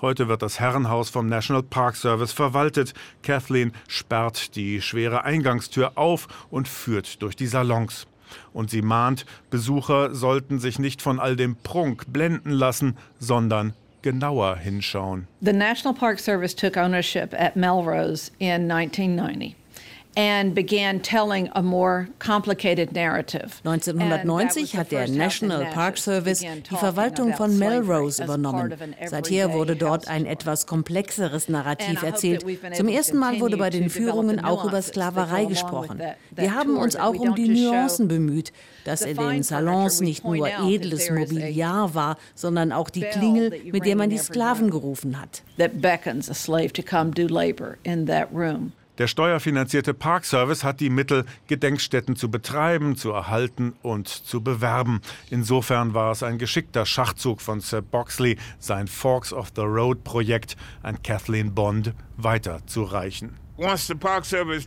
Heute 0.00 0.28
wird 0.28 0.42
das 0.42 0.60
Herrenhaus 0.60 1.10
vom 1.10 1.28
National 1.28 1.62
Park 1.62 1.96
Service 1.96 2.32
verwaltet. 2.32 2.94
Kathleen 3.22 3.72
sperrt 3.88 4.54
die 4.56 4.82
schwere 4.82 5.24
Eingangstür 5.24 5.96
auf 5.96 6.28
und 6.50 6.68
führt 6.68 7.22
durch 7.22 7.36
die 7.36 7.46
Salons. 7.46 8.06
Und 8.52 8.70
sie 8.70 8.82
mahnt, 8.82 9.26
Besucher 9.50 10.14
sollten 10.14 10.58
sich 10.58 10.78
nicht 10.78 11.02
von 11.02 11.20
all 11.20 11.36
dem 11.36 11.56
Prunk 11.56 12.12
blenden 12.12 12.50
lassen, 12.50 12.96
sondern 13.18 13.74
genauer 14.02 14.56
hinschauen. 14.56 15.26
The 15.40 15.52
National 15.52 15.92
Park 15.92 16.20
Service 16.20 16.54
took 16.54 16.76
ownership 16.76 17.34
at 17.34 17.56
Melrose 17.56 18.30
in 18.38 18.70
1990. 18.70 19.56
1990 23.64 24.76
hat 24.78 24.90
der 24.90 25.08
National 25.08 25.66
Park 25.66 25.98
Service 25.98 26.40
die 26.40 26.74
Verwaltung 26.74 27.34
von 27.34 27.58
Melrose 27.58 28.24
übernommen. 28.24 28.74
Seither 29.04 29.52
wurde 29.52 29.76
dort 29.76 30.08
ein 30.08 30.24
etwas 30.24 30.66
komplexeres 30.66 31.50
Narrativ 31.50 32.02
erzählt. 32.02 32.46
Zum 32.74 32.88
ersten 32.88 33.18
Mal 33.18 33.40
wurde 33.40 33.58
bei 33.58 33.68
den 33.68 33.90
Führungen 33.90 34.42
auch 34.42 34.64
über 34.64 34.80
Sklaverei 34.80 35.44
gesprochen. 35.44 36.00
Wir 36.34 36.54
haben 36.54 36.78
uns 36.78 36.96
auch 36.96 37.16
um 37.16 37.34
die 37.34 37.48
Nuancen 37.48 38.08
bemüht, 38.08 38.54
dass 38.84 39.02
in 39.02 39.18
den 39.18 39.42
Salons 39.42 40.00
nicht 40.00 40.24
nur 40.24 40.48
edles 40.48 41.10
Mobiliar 41.10 41.94
war, 41.94 42.16
sondern 42.34 42.72
auch 42.72 42.88
die 42.88 43.02
Klingel, 43.02 43.60
mit 43.70 43.84
der 43.84 43.96
man 43.96 44.08
die 44.08 44.16
Sklaven 44.16 44.70
gerufen 44.70 45.20
hat. 45.20 45.42
That 45.58 45.82
beckons 45.82 46.30
a 46.30 46.34
slave 46.34 46.72
to 46.72 46.82
come 46.82 47.10
do 47.10 47.26
labor 47.26 47.76
in 47.82 48.06
that 48.06 48.28
room. 48.32 48.72
Der 48.98 49.08
steuerfinanzierte 49.08 49.92
Parkservice 49.92 50.64
hat 50.64 50.80
die 50.80 50.88
Mittel, 50.88 51.26
Gedenkstätten 51.48 52.16
zu 52.16 52.30
betreiben, 52.30 52.96
zu 52.96 53.10
erhalten 53.10 53.74
und 53.82 54.08
zu 54.08 54.42
bewerben. 54.42 55.00
Insofern 55.28 55.92
war 55.92 56.12
es 56.12 56.22
ein 56.22 56.38
geschickter 56.38 56.86
Schachzug 56.86 57.42
von 57.42 57.60
Sir 57.60 57.82
Boxley, 57.82 58.38
sein 58.58 58.88
Forks 58.88 59.34
of 59.34 59.52
the 59.54 59.62
Road 59.62 60.02
Projekt 60.02 60.56
an 60.82 61.02
Kathleen 61.02 61.54
Bond 61.54 61.92
weiterzureichen. 62.16 63.36
Once 63.58 63.86
the 63.86 63.94
Park 63.94 64.24
Service 64.24 64.66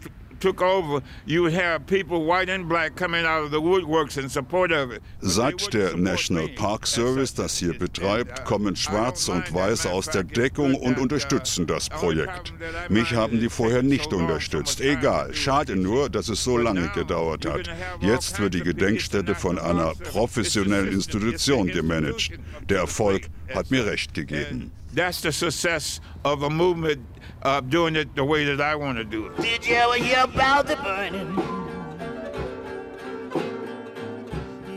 Seit 5.20 5.74
der 5.74 5.98
National 5.98 6.48
Park 6.50 6.88
Service 6.88 7.34
das 7.34 7.58
hier 7.58 7.78
betreibt, 7.78 8.46
kommen 8.46 8.76
Schwarz 8.76 9.28
und 9.28 9.54
Weiß 9.54 9.86
aus 9.86 10.06
der 10.08 10.24
Deckung 10.24 10.76
und 10.76 10.98
unterstützen 10.98 11.68
das 11.68 11.90
Projekt. 11.90 12.54
Mich 12.90 13.14
haben 13.14 13.40
die 13.40 13.50
vorher 13.50 13.84
nicht 13.84 14.14
unterstützt. 14.14 14.82
Egal, 14.82 15.34
schade 15.34 15.76
nur, 15.76 16.10
dass 16.10 16.30
es 16.30 16.44
so 16.44 16.58
lange 16.58 16.90
gedauert 16.90 17.46
hat. 17.46 17.70
Jetzt 18.02 18.40
wird 18.40 18.54
die 18.54 18.62
Gedenkstätte 18.62 19.36
von 19.36 19.60
einer 19.60 19.94
professionellen 19.96 20.92
Institution 20.92 21.68
gemanagt. 21.68 22.32
Der 22.70 22.80
Erfolg 22.80 23.24
hat 23.54 23.72
mir 23.72 23.86
recht 23.86 24.14
gegeben. 24.14 24.72
That's 24.94 25.22
the 25.22 25.32
success 25.32 26.02
of 26.24 26.44
a 26.44 26.50
movement 26.50 27.06
uh, 27.44 27.62
doing 27.62 27.96
it 27.96 28.16
the 28.16 28.24
way 28.24 28.46
that 28.46 28.60
I 28.60 28.76
want 28.76 28.98
to 28.98 29.04
do 29.04 29.28
it. 29.28 29.38
Did 29.38 29.66
you 29.66 29.76
ever 29.76 29.96
hear 29.96 30.24
about 30.24 30.68
the 30.68 30.76
burning? 30.78 31.36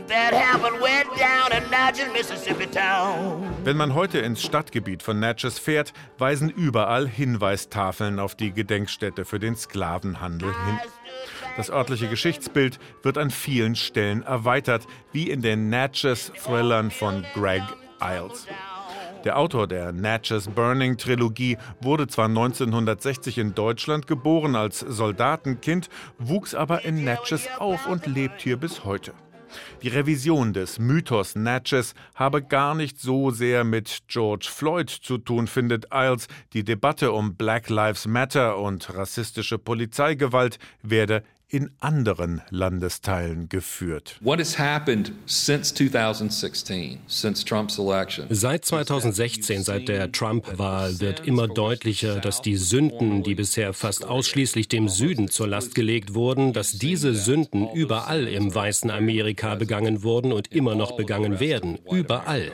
That 0.07 0.33
happened 0.35 0.79
way 0.79 1.03
down 1.17 1.51
in 1.53 1.67
Natchez, 1.71 2.13
Mississippi 2.13 2.67
town. 2.67 3.51
Wenn 3.63 3.77
man 3.77 3.95
heute 3.95 4.19
ins 4.19 4.43
Stadtgebiet 4.43 5.01
von 5.01 5.19
Natchez 5.19 5.57
fährt, 5.57 5.93
weisen 6.19 6.49
überall 6.49 7.07
Hinweistafeln 7.07 8.19
auf 8.19 8.35
die 8.35 8.51
Gedenkstätte 8.51 9.25
für 9.25 9.39
den 9.39 9.55
Sklavenhandel 9.55 10.53
hin. 10.65 10.79
Das 11.57 11.71
örtliche 11.71 12.07
Geschichtsbild 12.07 12.77
wird 13.01 13.17
an 13.17 13.31
vielen 13.31 13.75
Stellen 13.75 14.21
erweitert, 14.21 14.85
wie 15.11 15.31
in 15.31 15.41
den 15.41 15.69
Natchez-Thrillern 15.69 16.91
von 16.91 17.25
Greg 17.33 17.63
Iles. 17.99 18.45
Der 19.23 19.37
Autor 19.37 19.67
der 19.67 19.93
Natchez 19.93 20.49
Burning 20.49 20.97
Trilogie 20.97 21.57
wurde 21.79 22.07
zwar 22.07 22.25
1960 22.25 23.37
in 23.37 23.55
Deutschland 23.55 24.05
geboren 24.05 24.55
als 24.57 24.79
Soldatenkind, 24.79 25.89
wuchs 26.17 26.53
aber 26.53 26.83
in 26.83 27.05
Natchez 27.05 27.47
auf 27.57 27.87
und 27.87 28.05
lebt 28.05 28.41
hier 28.41 28.57
bis 28.57 28.83
heute. 28.83 29.13
Die 29.81 29.87
Revision 29.87 30.51
des 30.51 30.79
Mythos 30.79 31.35
Natchez 31.35 31.93
habe 32.15 32.41
gar 32.41 32.75
nicht 32.75 32.99
so 32.99 33.31
sehr 33.31 33.63
mit 33.63 33.99
George 34.07 34.49
Floyd 34.49 34.89
zu 34.89 35.17
tun, 35.17 35.47
findet 35.47 35.87
Iles. 35.93 36.27
Die 36.53 36.63
Debatte 36.63 37.11
um 37.11 37.35
Black 37.35 37.69
Lives 37.69 38.07
Matter 38.07 38.57
und 38.57 38.93
rassistische 38.95 39.57
Polizeigewalt 39.57 40.59
werde 40.81 41.23
in 41.53 41.69
anderen 41.79 42.41
Landesteilen 42.49 43.47
geführt. 43.47 44.17
Seit 48.29 48.65
2016, 48.65 49.63
seit 49.63 49.87
der 49.87 50.11
Trump-Wahl, 50.11 50.99
wird 50.99 51.27
immer 51.27 51.47
deutlicher, 51.47 52.19
dass 52.19 52.41
die 52.41 52.57
Sünden, 52.57 53.21
die 53.21 53.35
bisher 53.35 53.73
fast 53.73 54.03
ausschließlich 54.03 54.67
dem 54.67 54.89
Süden 54.89 55.29
zur 55.29 55.47
Last 55.47 55.75
gelegt 55.75 56.15
wurden, 56.15 56.53
dass 56.53 56.71
diese 56.71 57.13
Sünden 57.13 57.69
überall 57.73 58.27
im 58.27 58.53
weißen 58.53 58.89
Amerika 58.89 59.53
begangen 59.53 60.01
wurden 60.01 60.31
und 60.31 60.51
immer 60.51 60.73
noch 60.73 60.97
begangen 60.97 61.39
werden. 61.39 61.77
Überall. 61.91 62.51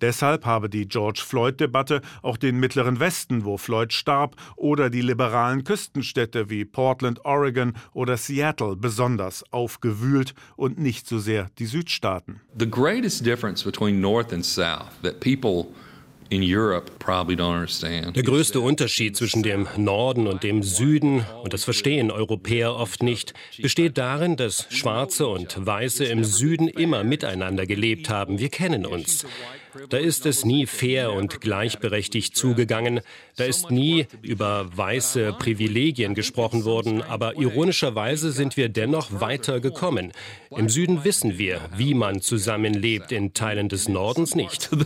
Deshalb 0.00 0.46
habe 0.46 0.68
die 0.68 0.86
George 0.88 1.22
Floyd-Debatte 1.24 2.00
auch 2.22 2.36
den 2.36 2.58
Mittleren 2.58 3.00
Westen, 3.00 3.44
wo 3.44 3.56
Floyd 3.56 3.92
starb, 3.92 4.36
oder 4.56 4.90
die 4.90 5.02
liberalen 5.02 5.64
Küstenstädte 5.64 6.50
wie 6.50 6.64
Portland, 6.64 7.24
Oregon 7.24 7.74
oder 7.92 8.16
Seattle 8.16 8.76
besonders 8.76 9.44
aufgewühlt 9.52 10.34
und 10.56 10.78
nicht 10.78 11.08
so 11.08 11.18
sehr 11.18 11.50
die 11.58 11.66
Südstaaten. 11.66 12.40
The 12.58 12.70
greatest 12.70 13.24
difference 13.24 13.64
between 13.64 14.00
North 14.00 14.32
and 14.32 14.44
South 14.44 14.90
that 15.02 15.20
people 15.20 15.66
Der 18.12 18.22
größte 18.22 18.60
Unterschied 18.60 19.16
zwischen 19.16 19.42
dem 19.42 19.68
Norden 19.76 20.26
und 20.26 20.42
dem 20.42 20.62
Süden, 20.62 21.24
und 21.42 21.52
das 21.52 21.64
verstehen 21.64 22.10
Europäer 22.10 22.74
oft 22.74 23.02
nicht, 23.02 23.34
besteht 23.60 23.98
darin, 23.98 24.36
dass 24.36 24.66
Schwarze 24.70 25.26
und 25.26 25.54
Weiße 25.64 26.04
im 26.04 26.24
Süden 26.24 26.68
immer 26.68 27.04
miteinander 27.04 27.66
gelebt 27.66 28.08
haben. 28.08 28.38
Wir 28.38 28.48
kennen 28.48 28.86
uns. 28.86 29.26
Da 29.88 29.96
ist 29.96 30.26
es 30.26 30.44
nie 30.44 30.66
fair 30.66 31.12
und 31.12 31.40
gleichberechtigt 31.40 32.36
zugegangen. 32.36 33.00
Da 33.36 33.44
ist 33.44 33.70
nie 33.70 34.06
über 34.22 34.66
weiße 34.76 35.34
Privilegien 35.38 36.14
gesprochen 36.14 36.64
worden. 36.64 37.02
Aber 37.02 37.36
ironischerweise 37.36 38.30
sind 38.30 38.56
wir 38.56 38.68
dennoch 38.68 39.20
weiter 39.20 39.60
gekommen. 39.60 40.12
Im 40.56 40.68
Süden 40.68 41.04
wissen 41.04 41.38
wir, 41.38 41.60
wie 41.76 41.94
man 41.94 42.20
zusammenlebt, 42.20 43.10
in 43.10 43.34
Teilen 43.34 43.68
des 43.68 43.88
Nordens 43.88 44.34
nicht. 44.34 44.70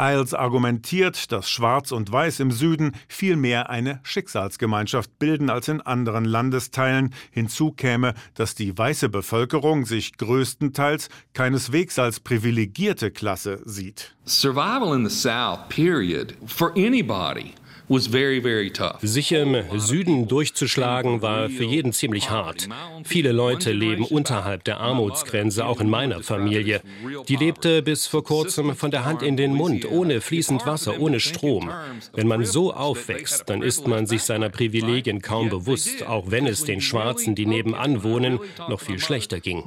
Isles 0.00 0.32
argumentiert, 0.32 1.30
dass 1.30 1.50
Schwarz 1.50 1.92
und 1.92 2.10
Weiß 2.10 2.40
im 2.40 2.50
Süden 2.50 2.92
vielmehr 3.08 3.68
eine 3.68 4.00
Schicksalsgemeinschaft 4.02 5.18
bilden 5.18 5.50
als 5.50 5.68
in 5.68 5.82
anderen 5.82 6.24
Landesteilen. 6.24 7.14
Hinzu 7.30 7.72
käme, 7.72 8.14
dass 8.34 8.54
die 8.54 8.76
weiße 8.76 9.10
Bevölkerung 9.10 9.84
sich 9.84 10.16
größtenteils 10.16 11.10
keineswegs 11.34 11.98
als 11.98 12.20
Privilegien 12.20 12.37
privilegierte 12.38 13.10
Klasse 13.10 13.60
sieht. 13.64 14.14
Survival 14.24 14.94
in 14.94 15.02
the 15.02 15.10
South, 15.10 15.68
period, 15.68 16.36
for 16.46 16.72
anybody 16.76 17.54
sich 19.02 19.32
im 19.32 19.56
Süden 19.76 20.28
durchzuschlagen 20.28 21.22
war 21.22 21.48
für 21.48 21.64
jeden 21.64 21.92
ziemlich 21.92 22.30
hart. 22.30 22.68
Viele 23.04 23.32
Leute 23.32 23.72
leben 23.72 24.04
unterhalb 24.04 24.64
der 24.64 24.78
Armutsgrenze, 24.80 25.64
auch 25.64 25.80
in 25.80 25.88
meiner 25.88 26.22
Familie. 26.22 26.82
Die 27.28 27.36
lebte 27.36 27.82
bis 27.82 28.06
vor 28.06 28.22
kurzem 28.22 28.76
von 28.76 28.90
der 28.90 29.04
Hand 29.06 29.22
in 29.22 29.36
den 29.36 29.54
Mund, 29.54 29.90
ohne 29.90 30.20
fließend 30.20 30.66
Wasser, 30.66 31.00
ohne 31.00 31.18
Strom. 31.18 31.70
Wenn 32.12 32.28
man 32.28 32.44
so 32.44 32.74
aufwächst, 32.74 33.48
dann 33.48 33.62
ist 33.62 33.86
man 33.86 34.06
sich 34.06 34.22
seiner 34.22 34.50
Privilegien 34.50 35.22
kaum 35.22 35.48
bewusst, 35.48 36.06
auch 36.06 36.30
wenn 36.30 36.46
es 36.46 36.64
den 36.64 36.82
Schwarzen, 36.82 37.34
die 37.34 37.46
nebenan 37.46 38.02
wohnen, 38.02 38.38
noch 38.68 38.80
viel 38.80 38.98
schlechter 38.98 39.40
ging. 39.40 39.62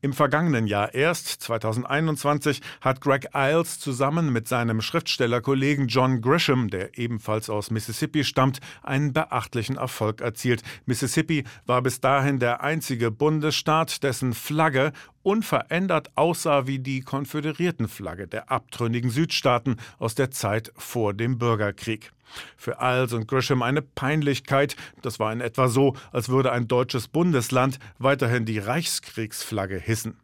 Im 0.00 0.12
vergangenen 0.12 0.66
Jahr 0.66 0.94
erst, 0.94 1.42
2021, 1.42 2.60
hat 2.80 3.00
Greg 3.00 3.28
Iles 3.34 3.78
zusammen 3.78 4.32
mit 4.32 4.48
seinem 4.48 4.80
Schriftstellerkollegen 4.80 5.88
John 5.88 6.20
Grisham, 6.20 6.68
der 6.68 6.98
ebenfalls 6.98 7.50
aus 7.50 7.70
Mississippi 7.70 8.24
stammt, 8.24 8.60
einen 8.82 9.12
beachtlichen 9.12 9.76
Erfolg 9.76 10.20
erzielt. 10.20 10.62
Mississippi 10.86 11.44
war 11.66 11.82
bis 11.82 12.00
dahin 12.00 12.38
der 12.38 12.62
einzige 12.62 13.10
Bundesstaat, 13.10 14.02
dessen 14.02 14.34
Flagge 14.34 14.92
unverändert 15.22 16.10
aussah 16.14 16.66
wie 16.66 16.78
die 16.78 17.00
Konföderiertenflagge 17.00 18.26
der 18.26 18.50
abtrünnigen 18.50 19.10
Südstaaten 19.10 19.76
aus 19.98 20.14
der 20.14 20.30
Zeit 20.30 20.72
vor 20.76 21.14
dem 21.14 21.38
Bürgerkrieg. 21.38 22.12
Für 22.56 22.78
Iles 22.80 23.12
und 23.12 23.26
Grisham 23.26 23.62
eine 23.62 23.82
Peinlichkeit. 23.82 24.76
Das 25.02 25.18
war 25.18 25.32
in 25.32 25.40
etwa 25.40 25.68
so, 25.68 25.96
als 26.12 26.28
würde 26.28 26.52
ein 26.52 26.68
deutsches 26.68 27.08
Bundesland 27.08 27.78
weiterhin 27.98 28.44
die 28.44 28.58
Reichskriegsflagge 28.58 29.78
hissen. 29.78 30.16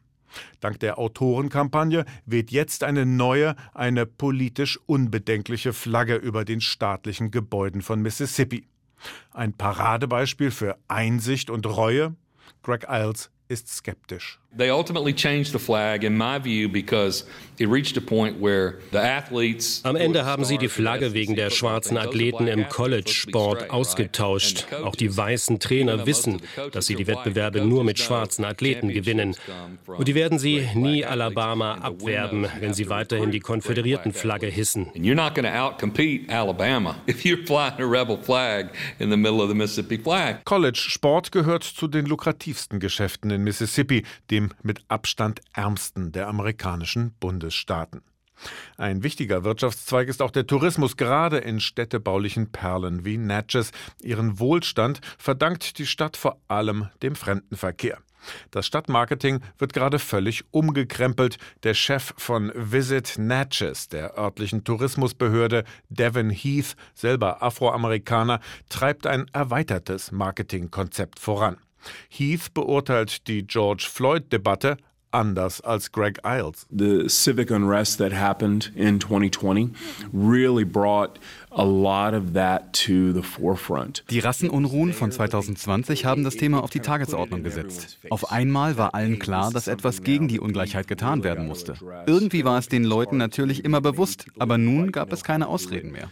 Dank 0.60 0.80
der 0.80 0.98
Autorenkampagne 0.98 2.04
weht 2.24 2.50
jetzt 2.50 2.84
eine 2.84 3.06
neue, 3.06 3.56
eine 3.74 4.06
politisch 4.06 4.78
unbedenkliche 4.86 5.72
Flagge 5.72 6.16
über 6.16 6.44
den 6.44 6.60
staatlichen 6.60 7.30
Gebäuden 7.30 7.82
von 7.82 8.00
Mississippi. 8.02 8.66
Ein 9.32 9.52
Paradebeispiel 9.52 10.50
für 10.50 10.78
Einsicht 10.88 11.50
und 11.50 11.66
Reue? 11.66 12.16
Greg 12.62 12.86
Iles 12.88 13.30
ist 13.48 13.68
skeptisch. 13.68 14.40
They 14.56 14.70
ultimately 14.70 15.12
changed 15.12 15.52
the 15.52 15.58
flag, 15.58 16.02
in 16.02 16.16
my 16.16 16.38
view, 16.38 16.68
because 16.68 17.24
it 17.58 17.68
reached 17.68 17.96
a 17.96 18.00
point 18.00 18.40
where 18.40 18.78
the 18.90 18.98
athletes. 18.98 19.82
Am 19.84 19.96
Ende 19.96 20.24
haben 20.24 20.44
sie 20.44 20.56
die 20.56 20.68
Flagge 20.68 21.12
wegen 21.12 21.34
der 21.34 21.50
schwarzen 21.50 21.98
Athleten 21.98 22.46
im 22.46 22.68
College-Sport 22.68 23.70
ausgetauscht. 23.70 24.66
Auch 24.82 24.94
die 24.94 25.14
weißen 25.14 25.58
Trainer 25.58 26.06
wissen, 26.06 26.40
dass 26.72 26.86
sie 26.86 26.94
die 26.94 27.06
Wettbewerbe 27.06 27.60
nur 27.60 27.84
mit 27.84 27.98
schwarzen 27.98 28.44
Athleten 28.44 28.88
gewinnen. 28.88 29.36
Und 29.86 30.08
die 30.08 30.14
werden 30.14 30.38
sie 30.38 30.66
nie 30.74 31.04
Alabama 31.04 31.74
abwerben, 31.74 32.46
wenn 32.60 32.72
sie 32.72 32.88
weiterhin 32.88 33.30
die 33.30 33.40
konföderierten 33.40 34.12
Flagge 34.12 34.46
hissen. 34.46 34.86
You're 34.94 35.14
not 35.14 35.34
going 35.34 35.46
to 35.46 35.52
outcompete 35.52 36.30
Alabama 36.30 36.96
if 37.06 37.24
you're 37.24 37.44
flying 37.46 37.78
a 37.78 37.86
rebel 37.86 38.16
flag 38.16 38.70
in 38.98 39.10
the 39.10 39.16
middle 39.16 39.42
of 39.42 39.48
the 39.48 39.54
Mississippi 39.54 39.98
flag. 39.98 40.44
College-Sport 40.44 41.32
gehört 41.32 41.64
zu 41.64 41.88
den 41.88 42.06
lukrativsten 42.06 42.80
Geschäften 42.80 43.30
in 43.30 43.42
Mississippi, 43.42 44.04
dem 44.30 44.45
mit 44.62 44.84
Abstand 44.88 45.40
ärmsten 45.52 46.12
der 46.12 46.28
amerikanischen 46.28 47.12
Bundesstaaten. 47.20 48.02
Ein 48.76 49.02
wichtiger 49.02 49.44
Wirtschaftszweig 49.44 50.08
ist 50.08 50.20
auch 50.20 50.30
der 50.30 50.46
Tourismus, 50.46 50.96
gerade 50.96 51.38
in 51.38 51.60
städtebaulichen 51.60 52.52
Perlen 52.52 53.04
wie 53.04 53.16
Natchez. 53.16 53.72
Ihren 54.02 54.38
Wohlstand 54.38 55.00
verdankt 55.18 55.78
die 55.78 55.86
Stadt 55.86 56.16
vor 56.16 56.38
allem 56.48 56.88
dem 57.02 57.14
Fremdenverkehr. 57.14 57.98
Das 58.50 58.66
Stadtmarketing 58.66 59.40
wird 59.58 59.72
gerade 59.72 59.98
völlig 59.98 60.44
umgekrempelt. 60.50 61.38
Der 61.62 61.74
Chef 61.74 62.12
von 62.16 62.52
Visit 62.54 63.14
Natchez, 63.18 63.88
der 63.88 64.18
örtlichen 64.18 64.64
Tourismusbehörde, 64.64 65.64
Devin 65.88 66.30
Heath, 66.30 66.74
selber 66.94 67.42
Afroamerikaner, 67.42 68.40
treibt 68.68 69.06
ein 69.06 69.26
erweitertes 69.32 70.10
Marketingkonzept 70.10 71.20
voran. 71.20 71.58
Heath 72.08 72.52
beurteilt 72.54 73.26
die 73.28 73.46
George 73.46 73.86
Floyd-Debatte 73.90 74.76
anders 75.10 75.60
als 75.62 75.90
Greg 75.90 76.18
Iles. 76.24 76.66
The 76.70 77.08
civic 77.08 77.50
unrest 77.50 77.98
that 77.98 78.12
happened 78.12 78.70
in 78.74 79.00
2020 79.00 79.70
really 80.12 80.64
brought 80.64 81.18
die 84.10 84.18
Rassenunruhen 84.18 84.92
von 84.92 85.10
2020 85.10 86.04
haben 86.04 86.22
das 86.22 86.36
Thema 86.36 86.62
auf 86.62 86.68
die 86.68 86.80
Tagesordnung 86.80 87.42
gesetzt. 87.42 87.98
Auf 88.10 88.30
einmal 88.30 88.76
war 88.76 88.94
allen 88.94 89.18
klar, 89.18 89.50
dass 89.50 89.66
etwas 89.66 90.02
gegen 90.02 90.28
die 90.28 90.38
Ungleichheit 90.38 90.86
getan 90.86 91.24
werden 91.24 91.46
musste. 91.46 91.74
Irgendwie 92.06 92.44
war 92.44 92.58
es 92.58 92.68
den 92.68 92.84
Leuten 92.84 93.16
natürlich 93.16 93.64
immer 93.64 93.80
bewusst, 93.80 94.26
aber 94.38 94.58
nun 94.58 94.92
gab 94.92 95.10
es 95.14 95.24
keine 95.24 95.48
Ausreden 95.48 95.92
mehr. 95.92 96.10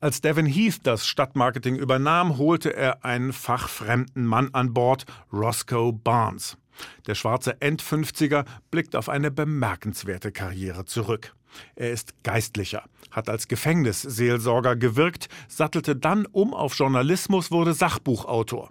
Als 0.00 0.20
Devin 0.20 0.44
Heath 0.44 0.80
das 0.82 1.06
Stadtmarketing 1.06 1.76
übernahm, 1.76 2.36
holte 2.36 2.76
er 2.76 3.02
einen 3.02 3.32
fachfremden 3.32 4.26
Mann 4.26 4.50
an 4.52 4.74
Bord, 4.74 5.06
Roscoe 5.32 5.90
Barnes. 5.90 6.58
Der 7.06 7.14
schwarze 7.14 7.60
End-50er 7.60 8.44
blickt 8.70 8.96
auf 8.96 9.08
eine 9.08 9.30
bemerkenswerte 9.30 10.32
Karriere 10.32 10.84
zurück. 10.84 11.34
Er 11.76 11.90
ist 11.90 12.14
Geistlicher, 12.24 12.84
hat 13.10 13.28
als 13.28 13.48
Gefängnisseelsorger 13.48 14.76
gewirkt, 14.76 15.28
sattelte 15.48 15.94
dann 15.94 16.26
um 16.26 16.52
auf 16.52 16.74
Journalismus, 16.76 17.50
wurde 17.50 17.74
Sachbuchautor. 17.74 18.70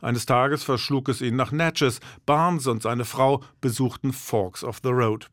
Eines 0.00 0.26
Tages 0.26 0.62
verschlug 0.62 1.08
es 1.08 1.20
ihn 1.20 1.36
nach 1.36 1.52
Natchez. 1.52 2.00
Barnes 2.26 2.66
und 2.66 2.82
seine 2.82 3.04
Frau 3.04 3.42
besuchten 3.60 4.12
Forks 4.12 4.62
of 4.62 4.80
the 4.82 4.90
Road. 4.90 5.28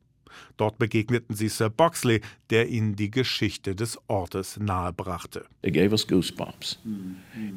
Dort 0.57 0.77
begegneten 0.77 1.35
sie 1.35 1.49
Sir 1.49 1.69
Boxley, 1.69 2.21
der 2.49 2.69
ihnen 2.69 2.95
die 2.95 3.11
Geschichte 3.11 3.75
des 3.75 3.97
Ortes 4.07 4.57
nahebrachte. 4.57 5.45
It 5.61 5.73
gave 5.73 5.91
us 5.91 6.07
goosebumps. 6.07 6.79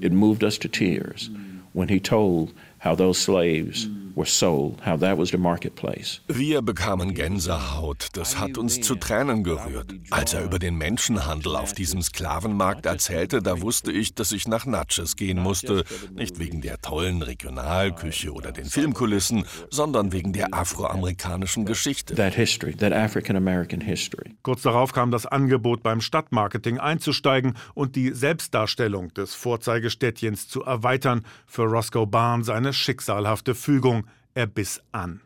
It 0.01 0.13
moved 0.13 0.43
us 0.43 0.59
to 0.59 0.69
tears 0.69 1.31
when 1.73 1.89
he 1.89 2.01
told 2.01 2.53
how 2.85 2.97
those 2.97 3.19
slaves 3.21 3.89
were 4.15 4.27
sold, 4.27 4.81
how 4.85 4.97
that 4.97 5.19
was 5.19 5.31
the 5.31 5.39
marketplace. 5.39 6.21
Wir 6.29 6.63
bekamen 6.63 7.15
Gänsehaut. 7.15 8.09
Das 8.13 8.39
hat 8.39 8.59
uns 8.59 8.81
zu 8.81 8.95
Tränen 8.95 9.43
gerührt. 9.43 9.95
Als 10.11 10.35
er 10.35 10.45
über 10.45 10.59
den 10.59 10.77
Menschenhandel 10.77 11.57
auf 11.57 11.73
diesem 11.73 12.03
Sklavenmarkt 12.03 12.87
erzählte, 12.87 13.43
da 13.43 13.61
wusste 13.61 13.91
ich, 13.91 14.15
dass 14.15 14.33
ich 14.33 14.47
nach 14.47 14.67
Natchez 14.67 15.17
gehen 15.17 15.41
musste. 15.41 15.85
Nicht 16.13 16.39
wegen 16.39 16.61
der 16.61 16.81
tollen 16.81 17.23
Regionalküche 17.23 18.33
oder 18.33 18.53
den 18.53 18.67
Filmkulissen, 18.67 19.47
sondern 19.71 20.13
wegen 20.13 20.33
der 20.33 20.55
afroamerikanischen 20.55 21.65
Geschichte. 21.65 22.15
That 22.15 22.35
history, 22.35 22.75
that 22.77 22.93
African 22.93 23.37
American 23.37 23.81
history. 23.81 24.37
Kurz 24.43 24.63
darauf 24.63 24.93
kam 24.93 25.11
das 25.11 25.27
Angebot, 25.27 25.83
beim 25.83 26.01
Stadtmarketing 26.01 26.79
einzusteigen 26.79 27.55
und 27.75 27.97
die 27.97 28.11
Selbstdarstellung 28.11 29.13
des 29.15 29.35
Vorzeigestädtchens 29.35 30.49
zu 30.49 30.63
erweitern. 30.63 31.25
Für 31.47 31.65
Roscoe 31.65 32.07
Barnes 32.07 32.49
eine 32.49 32.73
schicksalhafte 32.75 33.55
Fügung. 33.55 34.07
Er 34.37 34.49
biss 34.49 34.83
an. 34.91 35.21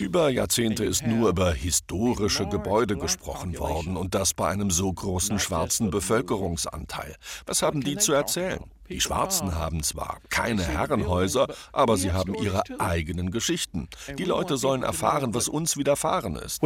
Über 0.00 0.30
Jahrzehnte 0.30 0.86
ist 0.86 1.06
nur 1.06 1.28
über 1.28 1.52
historische 1.52 2.46
Gebäude 2.46 2.96
gesprochen 2.96 3.58
worden 3.58 3.98
und 3.98 4.14
das 4.14 4.32
bei 4.32 4.48
einem 4.48 4.70
so 4.70 4.90
großen 4.90 5.38
schwarzen 5.38 5.90
Bevölkerungsanteil. 5.90 7.14
Was 7.44 7.60
haben 7.60 7.82
die 7.82 7.98
zu 7.98 8.14
erzählen? 8.14 8.60
Die 8.88 9.00
Schwarzen 9.00 9.54
haben 9.54 9.82
zwar 9.82 10.18
keine 10.30 10.62
Herrenhäuser, 10.62 11.46
aber 11.72 11.96
sie 11.96 12.12
haben 12.12 12.34
ihre 12.34 12.62
eigenen 12.78 13.30
Geschichten. 13.30 13.88
Die 14.16 14.24
Leute 14.24 14.56
sollen 14.56 14.82
erfahren, 14.82 15.34
was 15.34 15.48
uns 15.48 15.76
widerfahren 15.76 16.36
ist. 16.36 16.62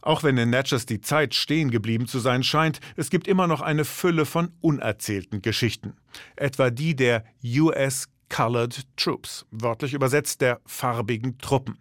Auch 0.00 0.22
wenn 0.22 0.36
in 0.36 0.50
Natchez 0.50 0.86
die 0.86 1.00
Zeit 1.00 1.34
stehen 1.34 1.70
geblieben 1.70 2.06
zu 2.06 2.18
sein 2.18 2.42
scheint, 2.42 2.80
es 2.96 3.10
gibt 3.10 3.28
immer 3.28 3.46
noch 3.46 3.60
eine 3.60 3.84
Fülle 3.84 4.26
von 4.26 4.52
unerzählten 4.60 5.42
Geschichten. 5.42 5.96
Etwa 6.36 6.70
die 6.70 6.96
der 6.96 7.24
US 7.44 8.08
Colored 8.28 8.86
Troops, 8.96 9.44
wörtlich 9.50 9.92
übersetzt 9.92 10.40
der 10.40 10.60
farbigen 10.64 11.36
Truppen. 11.38 11.78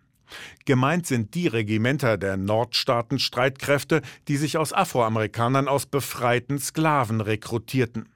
Gemeint 0.66 1.08
sind 1.08 1.36
die 1.36 1.48
Regimenter 1.48 2.18
der 2.18 2.38
Nordstaaten-Streitkräfte, 2.38 4.02
die 4.28 4.38
sich 4.38 4.58
aus 4.58 4.74
Afroamerikanern 4.74 5.68
aus 5.68 5.86
befreiten 5.86 6.60
Sklaven 6.60 7.22
rekrutierten. 7.22 8.10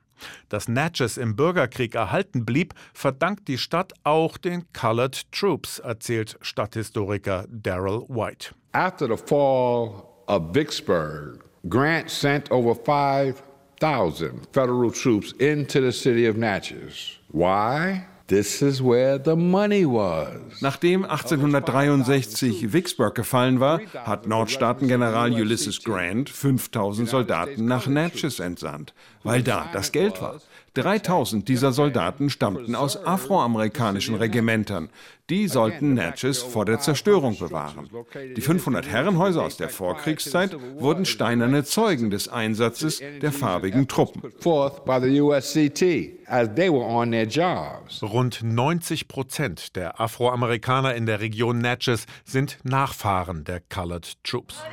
Dass 0.50 0.68
Natchez 0.68 1.18
im 1.18 1.36
Bürgerkrieg 1.36 1.96
erhalten 1.96 2.46
blieb, 2.46 2.74
verdankt 2.94 3.48
die 3.48 3.58
Stadt 3.58 3.94
auch 4.04 4.38
den 4.38 4.64
Colored 4.74 5.32
Troops, 5.32 5.80
erzählt 5.80 6.38
Stadthistoriker 6.42 7.46
Daryl 7.50 8.06
White. 8.08 8.56
After 8.72 9.08
the 9.08 9.18
fall 9.18 10.04
of 10.28 10.56
Vicksburg, 10.56 11.44
Grant 11.68 12.10
sent 12.10 12.52
over 12.52 12.76
5,000 12.76 14.48
federal 14.54 14.92
troops 14.92 15.34
into 15.34 15.82
the 15.82 15.92
city 15.92 16.28
of 16.28 16.38
Natchez. 16.38 17.20
Why? 17.32 18.06
This 18.28 18.64
is 18.64 18.82
where 18.82 19.20
the 19.24 19.36
money 19.36 19.86
was. 19.86 20.60
Nachdem 20.60 21.04
1863 21.04 22.74
Vicksburg 22.74 23.14
gefallen 23.14 23.60
war, 23.60 23.80
hat 24.04 24.26
Nordstaatengeneral 24.26 25.32
Ulysses 25.32 25.84
Grant 25.84 26.32
5000 26.32 27.08
Soldaten 27.08 27.66
nach 27.66 27.86
Natchez 27.86 28.40
entsandt, 28.40 28.96
weil 29.24 29.44
da 29.44 29.70
das 29.72 29.92
Geld 29.92 30.20
war. 30.24 30.42
3000 30.76 31.48
dieser 31.48 31.72
Soldaten 31.72 32.30
stammten 32.30 32.76
aus 32.76 32.98
afroamerikanischen 33.04 34.16
Regimentern. 34.16 34.90
Die 35.30 35.48
sollten 35.48 35.96
Natchez 35.96 36.44
vor 36.44 36.66
der 36.66 36.80
Zerstörung 36.80 37.38
bewahren. 37.40 37.90
Die 38.36 38.42
500 38.42 38.88
Herrenhäuser 38.88 39.42
aus 39.42 39.58
der 39.58 39.70
Vorkriegszeit 39.70 40.56
wurden 40.78 41.06
steinerne 41.06 41.64
Zeugen 41.64 42.12
des 42.12 42.28
Einsatzes 42.28 43.02
der 43.22 43.32
farbigen 43.32 43.88
Truppen. 43.88 44.22
Rund 48.04 48.44
90 48.44 49.08
Prozent 49.08 49.76
der 49.76 50.00
Afroamerikaner 50.00 50.94
in 50.94 51.06
der 51.08 51.22
Region 51.22 51.58
Natchez 51.58 52.06
sind 52.24 52.60
Nachfahren 52.64 53.46
der 53.46 53.62
Colored 53.62 54.24
Troops. 54.24 54.64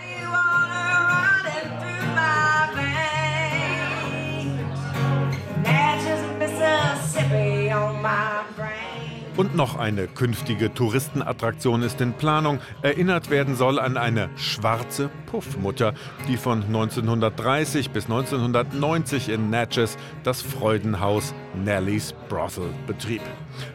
Noch 9.54 9.76
eine 9.76 10.06
künftige 10.06 10.72
Touristenattraktion 10.72 11.82
ist 11.82 12.00
in 12.00 12.14
Planung. 12.14 12.58
Erinnert 12.80 13.28
werden 13.28 13.54
soll 13.54 13.78
an 13.78 13.98
eine 13.98 14.30
schwarze 14.36 15.10
Puffmutter, 15.26 15.92
die 16.26 16.38
von 16.38 16.62
1930 16.62 17.90
bis 17.90 18.04
1990 18.04 19.28
in 19.28 19.50
Natchez 19.50 19.98
das 20.22 20.40
Freudenhaus 20.40 21.34
Nellies 21.54 22.14
Brothel 22.30 22.70
betrieb. 22.86 23.20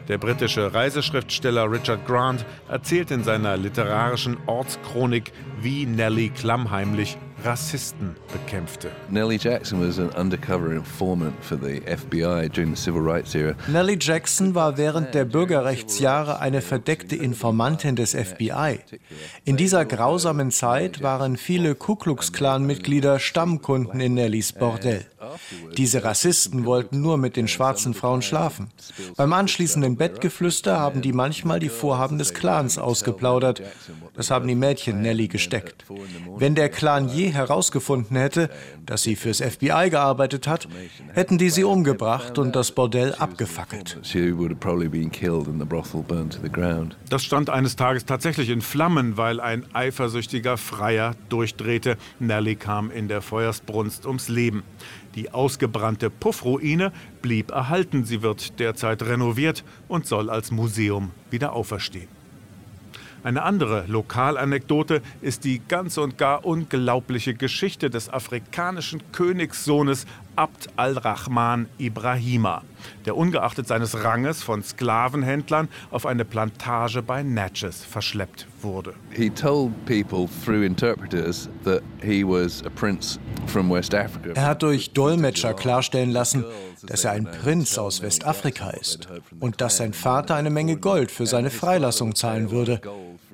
Der 0.08 0.18
britische 0.18 0.74
Reiseschriftsteller 0.74 1.70
Richard 1.70 2.04
Grant 2.06 2.44
erzählt 2.68 3.12
in 3.12 3.22
seiner 3.22 3.56
literarischen 3.56 4.36
Ortschronik, 4.46 5.32
wie 5.60 5.86
Nellie 5.86 6.30
klammheimlich 6.30 7.18
Rassisten 7.44 8.16
bekämpfte. 8.32 8.90
Nellie 9.10 9.38
Jackson 9.38 9.80
was 9.80 9.98
an 9.98 10.10
undercover 10.10 10.72
informant 10.72 11.34
for 11.44 11.56
the 11.56 11.80
FBI 11.86 12.48
during 12.48 12.74
the 12.74 12.80
civil 12.80 13.00
rights 13.00 13.34
era. 13.34 13.54
Nellie 13.68 13.98
Jackson 14.00 14.54
war 14.54 14.76
während 14.76 15.14
der 15.14 15.24
Bürgerrechtsjahre 15.24 16.40
eine 16.40 16.62
verdeckte 16.62 17.14
Informantin 17.14 17.94
des 17.94 18.14
FBI. 18.14 18.80
In 19.44 19.56
dieser 19.56 19.84
grausamen 19.84 20.50
Zeit 20.50 21.02
waren 21.02 21.36
viele 21.36 21.74
Ku 21.76 21.94
Klux 21.94 22.32
Klan 22.32 22.66
Mitglieder 22.66 23.20
Stammkunden 23.20 24.00
in 24.00 24.14
Nellies 24.14 24.52
Bordell. 24.52 25.06
Diese 25.76 26.04
Rassisten 26.04 26.64
wollten 26.64 27.00
nur 27.00 27.16
mit 27.16 27.36
den 27.36 27.48
schwarzen 27.48 27.94
Frauen 27.94 28.22
schlafen. 28.22 28.68
Beim 29.16 29.32
anschließenden 29.32 29.96
Bettgeflüster 29.96 30.78
haben 30.78 31.02
die 31.02 31.12
manchmal 31.12 31.60
die 31.60 31.68
Vorhaben 31.68 32.18
des 32.18 32.34
Clans 32.34 32.78
ausgeplaudert. 32.78 33.62
Das 34.14 34.30
haben 34.30 34.48
die 34.48 34.54
Mädchen 34.54 35.02
Nellie 35.02 35.28
gesteckt. 35.28 35.84
Wenn 36.36 36.54
der 36.54 36.68
Clan 36.68 37.08
je 37.08 37.28
herausgefunden 37.28 38.16
hätte, 38.16 38.50
dass 38.84 39.02
sie 39.02 39.16
fürs 39.16 39.40
FBI 39.40 39.88
gearbeitet 39.90 40.46
hat, 40.46 40.68
hätten 41.12 41.38
die 41.38 41.50
sie 41.50 41.64
umgebracht 41.64 42.38
und 42.38 42.56
das 42.56 42.72
Bordell 42.72 43.14
abgefackelt. 43.14 43.98
Das 47.08 47.24
stand 47.24 47.50
eines 47.50 47.76
Tages 47.76 48.04
tatsächlich 48.04 48.48
in 48.50 48.60
Flammen, 48.60 49.16
weil 49.16 49.40
ein 49.40 49.64
eifersüchtiger 49.72 50.56
Freier 50.56 51.14
durchdrehte. 51.28 51.96
Nellie 52.18 52.56
kam 52.56 52.90
in 52.90 53.08
der 53.08 53.22
Feuersbrunst 53.22 54.06
ums 54.06 54.28
Leben. 54.28 54.62
Die 55.18 55.34
ausgebrannte 55.34 56.10
Puffruine 56.10 56.92
blieb 57.22 57.50
erhalten. 57.50 58.04
Sie 58.04 58.22
wird 58.22 58.60
derzeit 58.60 59.02
renoviert 59.02 59.64
und 59.88 60.06
soll 60.06 60.30
als 60.30 60.52
Museum 60.52 61.10
wieder 61.28 61.54
auferstehen. 61.54 62.06
Eine 63.24 63.42
andere 63.42 63.84
Lokalanekdote 63.88 65.02
ist 65.20 65.42
die 65.42 65.60
ganz 65.66 65.98
und 65.98 66.18
gar 66.18 66.44
unglaubliche 66.44 67.34
Geschichte 67.34 67.90
des 67.90 68.08
afrikanischen 68.08 69.02
Königssohnes 69.10 70.06
Abd 70.38 70.68
al-Rahman 70.76 71.66
Ibrahima, 71.78 72.62
der 73.04 73.16
ungeachtet 73.16 73.66
seines 73.66 74.04
Ranges 74.04 74.40
von 74.40 74.62
Sklavenhändlern 74.62 75.68
auf 75.90 76.06
eine 76.06 76.24
Plantage 76.24 77.02
bei 77.02 77.24
Natchez 77.24 77.84
verschleppt 77.84 78.46
wurde. 78.62 78.94
He 79.10 79.30
told 79.30 79.72
people 79.84 80.28
through 80.44 80.62
interpreters 80.62 81.48
that 81.64 81.82
he 82.00 82.22
was 82.22 82.64
a 82.64 82.70
prince 82.70 83.18
from 83.48 83.68
West 83.68 83.92
Africa. 83.96 84.30
Er 84.34 84.46
hat 84.46 84.62
durch 84.62 84.92
Dolmetscher 84.92 85.54
klarstellen 85.54 86.10
lassen, 86.10 86.44
dass 86.86 87.02
er 87.02 87.10
ein 87.10 87.24
Prinz 87.24 87.76
aus 87.76 88.00
Westafrika 88.00 88.70
ist 88.70 89.08
und 89.40 89.60
dass 89.60 89.78
sein 89.78 89.92
Vater 89.92 90.36
eine 90.36 90.50
Menge 90.50 90.76
Gold 90.76 91.10
für 91.10 91.26
seine 91.26 91.50
Freilassung 91.50 92.14
zahlen 92.14 92.52
würde. 92.52 92.80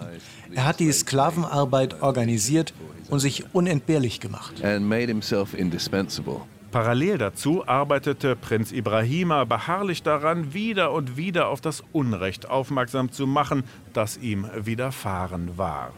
Er 0.53 0.65
hat 0.65 0.79
die 0.79 0.91
Sklavenarbeit 0.91 2.01
organisiert 2.01 2.73
und 3.09 3.19
sich 3.19 3.53
unentbehrlich 3.53 4.21
gemacht. 4.21 4.63
And 4.63 4.88
made 4.88 5.07
himself 5.07 5.53
indispensable. 5.53 6.41
Parallel 6.73 7.19
dazu 7.19 7.67
arbeitete 7.67 8.36
Prinz 8.36 8.71
Ibrahima 8.71 9.43
beharrlich 9.43 10.01
daran, 10.01 10.55
wieder 10.55 10.91
und 10.91 11.17
wieder 11.17 11.49
auf 11.49 11.62
das 11.62 11.83
Unrecht 11.91 12.49
aufmerksam 12.49 13.12
zu 13.12 13.27
machen, 13.27 13.63
das 13.93 14.17
ihm 14.17 14.47
widerfahren 14.55 15.55
war. 15.55 15.93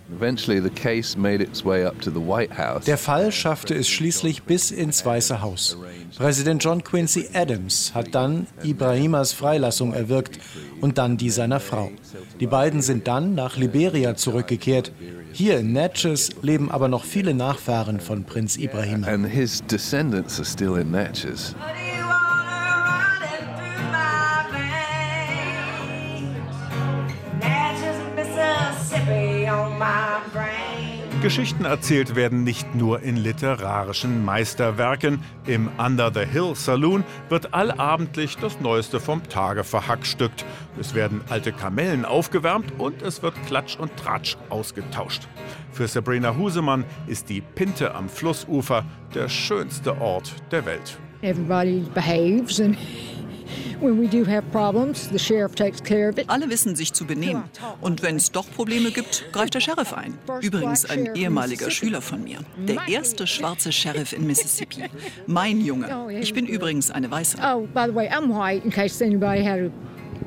Der 2.85 2.97
Fall 2.97 3.31
schaffte 3.31 3.73
es 3.73 3.87
schließlich 3.87 4.43
bis 4.43 4.71
ins 4.71 5.05
Weiße 5.05 5.41
Haus. 5.41 5.77
Präsident 6.17 6.61
John 6.61 6.83
Quincy 6.83 7.29
Adams 7.33 7.95
hat 7.95 8.13
dann 8.13 8.45
Ibrahimas 8.61 9.31
Freilassung 9.31 9.93
erwirkt 9.93 10.39
und 10.81 10.97
dann 10.97 11.15
die 11.15 11.29
seiner 11.29 11.61
Frau. 11.61 11.89
Die 12.39 12.47
beiden 12.47 12.81
sind 12.81 13.07
dann 13.07 13.35
nach 13.35 13.57
Liberia 13.57 14.15
zurückgekehrt. 14.15 14.91
Hier 15.33 15.59
in 15.59 15.73
Natchez 15.73 16.29
leben 16.41 16.71
aber 16.71 16.87
noch 16.87 17.03
viele 17.03 17.33
Nachfahren 17.33 17.99
von 17.99 18.23
Prinz 18.23 18.57
Ibrahim. 18.57 19.03
And 19.03 19.25
his 19.25 19.61
descendants 19.65 20.39
are 20.39 20.45
still 20.45 20.77
in 20.77 20.91
Natchez. 20.91 21.55
Geschichten 31.21 31.65
erzählt 31.65 32.15
werden 32.15 32.43
nicht 32.43 32.75
nur 32.75 33.01
in 33.01 33.15
literarischen 33.15 34.23
Meisterwerken. 34.23 35.21
Im 35.45 35.69
Under 35.77 36.11
the 36.13 36.25
Hill 36.25 36.55
Saloon 36.55 37.03
wird 37.29 37.53
allabendlich 37.53 38.37
das 38.37 38.59
Neueste 38.59 38.99
vom 38.99 39.21
Tage 39.27 39.63
verhackstückt. 39.63 40.45
Es 40.79 40.93
werden 40.93 41.21
alte 41.29 41.51
Kamellen 41.51 42.05
aufgewärmt 42.05 42.73
und 42.77 43.01
es 43.01 43.23
wird 43.23 43.33
Klatsch 43.47 43.77
und 43.77 43.95
Tratsch 43.97 44.37
ausgetauscht. 44.49 45.27
Für 45.71 45.87
Sabrina 45.87 46.35
Husemann 46.35 46.85
ist 47.07 47.29
die 47.29 47.41
Pinte 47.41 47.93
am 47.95 48.09
Flussufer 48.09 48.85
der 49.13 49.29
schönste 49.29 49.99
Ort 50.01 50.33
der 50.51 50.65
Welt. 50.65 50.97
Everybody 51.21 51.85
behaves 51.93 52.59
and 52.59 52.77
Alle 56.27 56.49
wissen 56.49 56.75
sich 56.75 56.93
zu 56.93 57.05
benehmen. 57.05 57.43
Und 57.81 58.01
wenn 58.01 58.15
es 58.15 58.31
doch 58.31 58.49
Probleme 58.51 58.91
gibt, 58.91 59.25
greift 59.31 59.53
der 59.53 59.59
Sheriff 59.59 59.93
ein. 59.93 60.17
Übrigens 60.41 60.85
ein 60.89 61.15
ehemaliger 61.15 61.69
Schüler 61.69 62.01
von 62.01 62.23
mir. 62.23 62.39
Der 62.57 62.87
erste 62.87 63.27
schwarze 63.27 63.71
Sheriff 63.71 64.13
in 64.13 64.27
Mississippi. 64.27 64.83
Mein 65.27 65.61
Junge. 65.61 66.07
Ich 66.19 66.33
bin 66.33 66.45
übrigens 66.45 66.91
eine 66.91 67.09
Weiße. 67.09 67.37
Oh, 67.41 67.67
by 67.73 67.85
the 67.87 67.95
way, 67.95 68.09
I'm 68.09 68.29
white, 68.29 68.65
in 68.65 68.71
case 68.71 69.03
anybody 69.03 69.43
had 69.43 69.71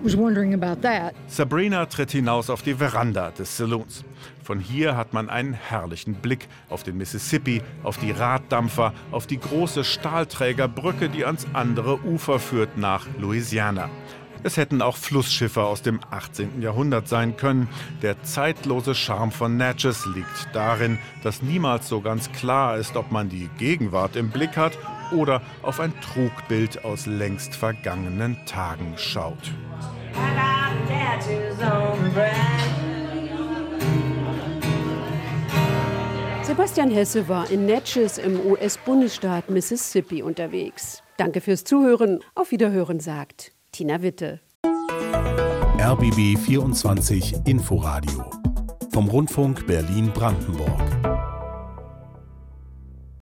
was 0.03 0.17
wondering 0.17 0.55
about 0.55 0.83
that. 0.83 1.15
Sabrina 1.27 1.87
tritt 1.87 2.13
hinaus 2.13 2.51
auf 2.51 2.63
die 2.63 2.75
Veranda 2.75 3.31
des 3.31 3.57
Saloons. 3.57 4.05
Von 4.49 4.61
hier 4.61 4.97
hat 4.97 5.13
man 5.13 5.29
einen 5.29 5.53
herrlichen 5.53 6.15
Blick 6.15 6.49
auf 6.71 6.83
den 6.83 6.97
Mississippi, 6.97 7.61
auf 7.83 7.99
die 7.99 8.13
Raddampfer, 8.13 8.95
auf 9.11 9.27
die 9.27 9.39
große 9.39 9.85
Stahlträgerbrücke, 9.85 11.11
die 11.11 11.27
ans 11.27 11.47
andere 11.53 12.03
Ufer 12.03 12.39
führt 12.39 12.79
nach 12.79 13.07
Louisiana. 13.19 13.91
Es 14.43 14.57
hätten 14.57 14.81
auch 14.81 14.97
Flussschiffe 14.97 15.65
aus 15.65 15.83
dem 15.83 16.01
18. 16.11 16.63
Jahrhundert 16.63 17.09
sein 17.09 17.37
können. 17.37 17.69
Der 18.01 18.23
zeitlose 18.23 18.95
Charme 18.95 19.33
von 19.33 19.59
Natchez 19.59 20.07
liegt 20.07 20.49
darin, 20.55 20.99
dass 21.23 21.43
niemals 21.43 21.87
so 21.87 22.01
ganz 22.01 22.33
klar 22.33 22.79
ist, 22.79 22.97
ob 22.97 23.13
man 23.13 23.29
die 23.29 23.51
Gegenwart 23.59 24.17
im 24.17 24.31
Blick 24.31 24.57
hat 24.57 24.79
oder 25.13 25.43
auf 25.61 25.79
ein 25.79 25.93
Trugbild 26.01 26.87
aus 26.87 27.05
längst 27.05 27.55
vergangenen 27.55 28.39
Tagen 28.47 28.95
schaut. 28.97 29.53
Sebastian 36.59 36.91
Hesse 36.91 37.29
war 37.29 37.49
in 37.53 37.67
Natchez 37.67 38.19
im 38.19 38.45
US-Bundesstaat 38.45 39.49
Mississippi 39.49 40.25
unterwegs. 40.25 41.05
Danke 41.17 41.41
fürs 41.41 41.63
Zuhören. 41.63 42.19
Auf 42.35 42.51
Wiederhören 42.51 42.99
sagt 42.99 43.53
Tina 43.71 44.03
Witte. 44.03 44.41
RBB 45.79 46.37
24 46.37 47.47
Inforadio 47.47 48.29
vom 48.93 49.07
Rundfunk 49.07 49.69
Berlin-Brandenburg. 49.69 51.18